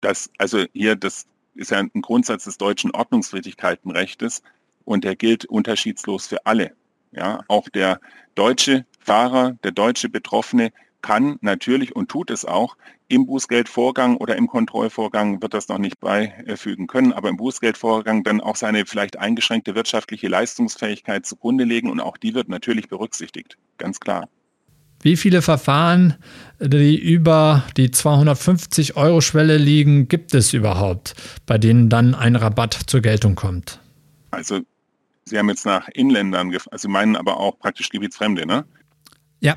Das, 0.00 0.30
also 0.38 0.64
hier, 0.72 0.96
das 0.96 1.26
ist 1.54 1.70
ja 1.70 1.78
ein 1.78 1.90
Grundsatz 2.00 2.44
des 2.44 2.56
deutschen 2.56 2.90
Ordnungswidrigkeitenrechtes 2.92 4.42
und 4.84 5.04
der 5.04 5.16
gilt 5.16 5.44
unterschiedslos 5.44 6.26
für 6.26 6.46
alle. 6.46 6.72
Ja, 7.12 7.44
auch 7.48 7.68
der 7.68 8.00
deutsche 8.34 8.86
Fahrer, 9.00 9.56
der 9.64 9.72
deutsche 9.72 10.08
Betroffene 10.08 10.70
kann 11.08 11.38
natürlich 11.40 11.96
und 11.96 12.10
tut 12.10 12.30
es 12.30 12.44
auch 12.44 12.76
im 13.08 13.24
Bußgeldvorgang 13.24 14.18
oder 14.18 14.36
im 14.36 14.46
Kontrollvorgang 14.46 15.40
wird 15.40 15.54
das 15.54 15.66
noch 15.68 15.78
nicht 15.78 16.00
beifügen 16.00 16.86
können, 16.86 17.14
aber 17.14 17.30
im 17.30 17.38
Bußgeldvorgang 17.38 18.24
dann 18.24 18.42
auch 18.42 18.56
seine 18.56 18.84
vielleicht 18.84 19.18
eingeschränkte 19.18 19.74
wirtschaftliche 19.74 20.28
Leistungsfähigkeit 20.28 21.24
zugrunde 21.24 21.64
legen 21.64 21.90
und 21.90 22.00
auch 22.00 22.18
die 22.18 22.34
wird 22.34 22.50
natürlich 22.50 22.90
berücksichtigt, 22.90 23.56
ganz 23.78 24.00
klar. 24.00 24.28
Wie 25.00 25.16
viele 25.16 25.40
Verfahren, 25.40 26.16
die 26.60 26.98
über 26.98 27.64
die 27.78 27.90
250 27.90 28.98
Euro 28.98 29.22
Schwelle 29.22 29.56
liegen, 29.56 30.08
gibt 30.08 30.34
es 30.34 30.52
überhaupt, 30.52 31.14
bei 31.46 31.56
denen 31.56 31.88
dann 31.88 32.14
ein 32.14 32.36
Rabatt 32.36 32.78
zur 32.86 33.00
Geltung 33.00 33.34
kommt? 33.34 33.80
Also 34.30 34.60
Sie 35.24 35.38
haben 35.38 35.48
jetzt 35.48 35.64
nach 35.64 35.88
Inländern, 35.88 36.54
also 36.70 36.88
meinen 36.90 37.16
aber 37.16 37.38
auch 37.38 37.58
praktisch 37.58 37.88
Gebietsfremde, 37.88 38.44
ne? 38.46 38.66
Ja. 39.40 39.56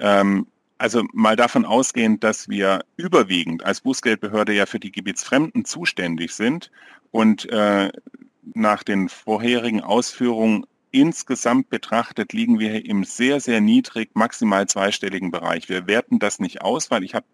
Ähm, 0.00 0.48
also 0.84 1.02
mal 1.14 1.34
davon 1.34 1.64
ausgehend, 1.64 2.22
dass 2.24 2.50
wir 2.50 2.84
überwiegend 2.98 3.64
als 3.64 3.80
Bußgeldbehörde 3.80 4.52
ja 4.52 4.66
für 4.66 4.78
die 4.78 4.92
Gebietsfremden 4.92 5.64
zuständig 5.64 6.34
sind 6.34 6.70
und 7.10 7.50
äh, 7.50 7.90
nach 8.52 8.82
den 8.82 9.08
vorherigen 9.08 9.80
Ausführungen 9.80 10.66
insgesamt 10.90 11.70
betrachtet 11.70 12.34
liegen 12.34 12.58
wir 12.58 12.84
im 12.84 13.02
sehr, 13.04 13.40
sehr 13.40 13.62
niedrig, 13.62 14.10
maximal 14.12 14.66
zweistelligen 14.66 15.30
Bereich. 15.30 15.70
Wir 15.70 15.86
werten 15.86 16.18
das 16.18 16.38
nicht 16.38 16.60
aus, 16.60 16.90
weil 16.90 17.02
ich 17.02 17.14
habe 17.14 17.24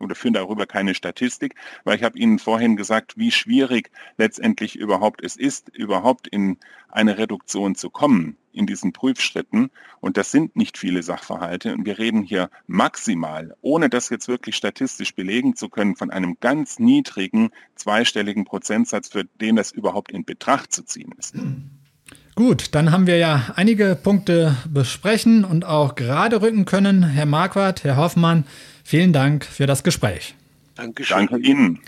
oder 0.00 0.16
führen 0.16 0.34
darüber 0.34 0.66
keine 0.66 0.96
Statistik, 0.96 1.54
weil 1.84 1.96
ich 1.96 2.02
habe 2.02 2.18
Ihnen 2.18 2.40
vorhin 2.40 2.74
gesagt, 2.74 3.16
wie 3.16 3.30
schwierig 3.30 3.92
letztendlich 4.16 4.74
überhaupt 4.74 5.22
es 5.24 5.36
ist, 5.36 5.68
überhaupt 5.68 6.26
in 6.26 6.58
eine 6.88 7.16
Reduktion 7.16 7.76
zu 7.76 7.90
kommen 7.90 8.36
in 8.52 8.66
diesen 8.66 8.92
Prüfschritten. 8.92 9.70
Und 10.00 10.16
das 10.16 10.30
sind 10.30 10.56
nicht 10.56 10.78
viele 10.78 11.02
Sachverhalte. 11.02 11.74
Und 11.74 11.86
wir 11.86 11.98
reden 11.98 12.22
hier 12.22 12.50
maximal, 12.66 13.54
ohne 13.60 13.88
das 13.88 14.08
jetzt 14.10 14.28
wirklich 14.28 14.56
statistisch 14.56 15.14
belegen 15.14 15.56
zu 15.56 15.68
können, 15.68 15.96
von 15.96 16.10
einem 16.10 16.36
ganz 16.40 16.78
niedrigen 16.78 17.50
zweistelligen 17.76 18.44
Prozentsatz, 18.44 19.08
für 19.08 19.24
den 19.24 19.56
das 19.56 19.72
überhaupt 19.72 20.12
in 20.12 20.24
Betracht 20.24 20.72
zu 20.72 20.84
ziehen 20.84 21.12
ist. 21.18 21.34
Gut, 22.34 22.74
dann 22.74 22.92
haben 22.92 23.06
wir 23.06 23.18
ja 23.18 23.52
einige 23.56 23.94
Punkte 24.00 24.56
besprechen 24.66 25.44
und 25.44 25.66
auch 25.66 25.94
gerade 25.94 26.40
rücken 26.40 26.64
können. 26.64 27.02
Herr 27.02 27.26
Marquardt, 27.26 27.84
Herr 27.84 27.96
Hoffmann, 27.96 28.44
vielen 28.84 29.12
Dank 29.12 29.44
für 29.44 29.66
das 29.66 29.84
Gespräch. 29.84 30.34
Dankeschön. 30.74 31.16
Danke 31.18 31.38
Ihnen. 31.38 31.80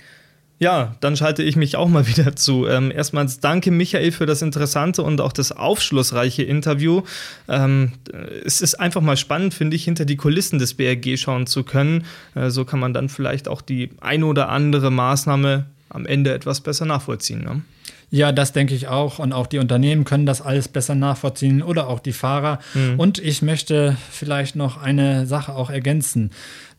Ja, 0.64 0.94
dann 1.00 1.14
schalte 1.14 1.42
ich 1.42 1.56
mich 1.56 1.76
auch 1.76 1.88
mal 1.88 2.06
wieder 2.16 2.36
zu. 2.36 2.66
Ähm, 2.66 2.90
erstmals 2.90 3.38
danke 3.38 3.70
Michael 3.70 4.12
für 4.12 4.24
das 4.24 4.40
interessante 4.40 5.02
und 5.02 5.20
auch 5.20 5.34
das 5.34 5.52
aufschlussreiche 5.52 6.42
Interview. 6.42 7.02
Ähm, 7.48 7.92
es 8.46 8.62
ist 8.62 8.80
einfach 8.80 9.02
mal 9.02 9.18
spannend, 9.18 9.52
finde 9.52 9.76
ich, 9.76 9.84
hinter 9.84 10.06
die 10.06 10.16
Kulissen 10.16 10.58
des 10.58 10.72
BRG 10.72 11.18
schauen 11.18 11.46
zu 11.46 11.64
können. 11.64 12.06
Äh, 12.34 12.48
so 12.48 12.64
kann 12.64 12.80
man 12.80 12.94
dann 12.94 13.10
vielleicht 13.10 13.46
auch 13.46 13.60
die 13.60 13.90
eine 14.00 14.24
oder 14.24 14.48
andere 14.48 14.90
Maßnahme 14.90 15.66
am 15.90 16.06
Ende 16.06 16.32
etwas 16.32 16.62
besser 16.62 16.86
nachvollziehen. 16.86 17.44
Ne? 17.44 17.60
Ja, 18.10 18.32
das 18.32 18.52
denke 18.52 18.74
ich 18.74 18.88
auch. 18.88 19.18
Und 19.18 19.32
auch 19.32 19.46
die 19.46 19.58
Unternehmen 19.58 20.04
können 20.04 20.24
das 20.24 20.40
alles 20.40 20.68
besser 20.68 20.94
nachvollziehen 20.94 21.62
oder 21.62 21.88
auch 21.88 22.00
die 22.00 22.12
Fahrer. 22.12 22.58
Mhm. 22.72 22.98
Und 22.98 23.18
ich 23.18 23.42
möchte 23.42 23.96
vielleicht 24.10 24.56
noch 24.56 24.80
eine 24.80 25.26
Sache 25.26 25.54
auch 25.54 25.68
ergänzen. 25.68 26.30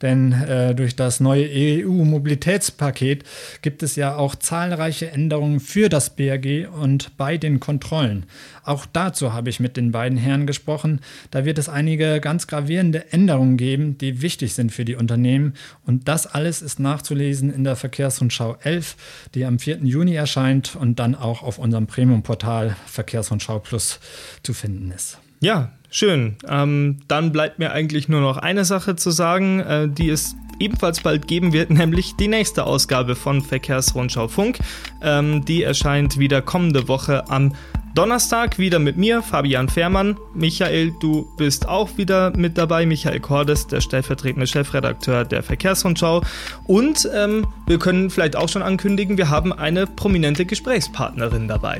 Denn 0.01 0.33
äh, 0.33 0.75
durch 0.75 0.95
das 0.95 1.19
neue 1.19 1.47
EU-Mobilitätspaket 1.47 3.23
gibt 3.61 3.83
es 3.83 3.95
ja 3.95 4.15
auch 4.15 4.35
zahlreiche 4.35 5.11
Änderungen 5.11 5.59
für 5.59 5.89
das 5.89 6.15
BRG 6.15 6.67
und 6.67 7.17
bei 7.17 7.37
den 7.37 7.59
Kontrollen. 7.59 8.25
Auch 8.63 8.85
dazu 8.85 9.33
habe 9.33 9.49
ich 9.49 9.59
mit 9.59 9.77
den 9.77 9.91
beiden 9.91 10.17
Herren 10.17 10.47
gesprochen. 10.47 11.01
Da 11.31 11.45
wird 11.45 11.57
es 11.57 11.69
einige 11.69 12.19
ganz 12.19 12.47
gravierende 12.47 13.11
Änderungen 13.11 13.57
geben, 13.57 13.97
die 13.97 14.21
wichtig 14.21 14.53
sind 14.53 14.71
für 14.71 14.85
die 14.85 14.95
Unternehmen. 14.95 15.53
Und 15.85 16.07
das 16.07 16.27
alles 16.27 16.61
ist 16.61 16.79
nachzulesen 16.79 17.53
in 17.53 17.63
der 17.63 17.75
Verkehrsrundschau 17.75 18.57
11, 18.61 18.95
die 19.35 19.45
am 19.45 19.59
4. 19.59 19.77
Juni 19.83 20.15
erscheint 20.15 20.75
und 20.75 20.99
dann 20.99 21.15
auch 21.15 21.43
auf 21.43 21.59
unserem 21.59 21.87
Premium-Portal 21.87 22.75
Verkehrsrundschau 22.87 23.59
Plus 23.59 23.99
zu 24.43 24.53
finden 24.53 24.91
ist. 24.91 25.19
Ja, 25.41 25.71
schön. 25.95 26.35
Ähm, 26.47 26.97
dann 27.07 27.31
bleibt 27.31 27.57
mir 27.57 27.71
eigentlich 27.71 28.09
nur 28.09 28.21
noch 28.21 28.37
eine 28.37 28.65
Sache 28.65 28.95
zu 28.95 29.11
sagen, 29.11 29.61
äh, 29.61 29.87
die 29.87 30.09
es 30.09 30.35
ebenfalls 30.59 31.01
bald 31.01 31.27
geben 31.27 31.53
wird, 31.53 31.69
nämlich 31.69 32.15
die 32.15 32.27
nächste 32.27 32.65
Ausgabe 32.65 33.15
von 33.15 33.41
Verkehrsrundschau 33.41 34.27
Funk. 34.27 34.59
Ähm, 35.01 35.45
die 35.45 35.63
erscheint 35.63 36.19
wieder 36.19 36.41
kommende 36.41 36.87
Woche 36.87 37.29
am 37.29 37.53
Donnerstag 37.95 38.59
wieder 38.59 38.77
mit 38.77 38.97
mir, 38.97 39.21
Fabian 39.21 39.69
Fehrmann. 39.69 40.17
Michael, 40.33 40.91
du 40.99 41.29
bist 41.37 41.69
auch 41.69 41.97
wieder 41.97 42.35
mit 42.35 42.57
dabei. 42.57 42.85
Michael 42.85 43.21
Cordes, 43.21 43.67
der 43.67 43.79
stellvertretende 43.79 44.47
Chefredakteur 44.47 45.23
der 45.23 45.43
Verkehrsrundschau. 45.43 46.21
Und 46.65 47.09
ähm, 47.15 47.47
wir 47.67 47.79
können 47.79 48.09
vielleicht 48.09 48.35
auch 48.35 48.49
schon 48.49 48.63
ankündigen, 48.63 49.17
wir 49.17 49.29
haben 49.29 49.53
eine 49.53 49.87
prominente 49.87 50.45
Gesprächspartnerin 50.45 51.47
dabei. 51.47 51.79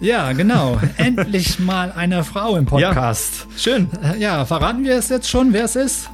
Ja, 0.00 0.32
genau. 0.32 0.80
Endlich 0.96 1.58
mal 1.58 1.92
eine 1.92 2.24
Frau 2.24 2.56
im 2.56 2.66
Podcast. 2.66 3.46
Ja, 3.50 3.58
schön. 3.58 3.88
Ja, 4.18 4.44
verraten 4.44 4.84
wir 4.84 4.96
es 4.96 5.08
jetzt 5.08 5.28
schon, 5.28 5.52
wer 5.52 5.64
es 5.64 5.76
ist? 5.76 6.10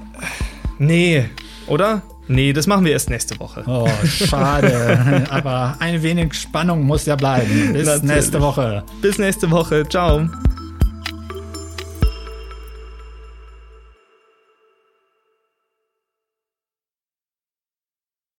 Nee, 0.79 1.29
oder? 1.67 2.03
Nee, 2.29 2.53
das 2.53 2.69
machen 2.69 2.85
wir 2.85 2.93
erst 2.93 3.11
nächste 3.11 3.39
Woche. 3.41 3.65
Oh, 3.67 3.89
schade. 4.07 5.27
Aber 5.31 5.77
ein 5.81 6.01
wenig 6.03 6.35
Spannung 6.35 6.85
muss 6.85 7.05
ja 7.07 7.17
bleiben. 7.17 7.73
Bis 7.73 7.87
Natürlich. 7.87 8.15
nächste 8.15 8.41
Woche. 8.41 8.85
Bis 9.03 9.19
nächste 9.19 9.51
Woche. 9.51 9.85
Ciao. 9.89 10.29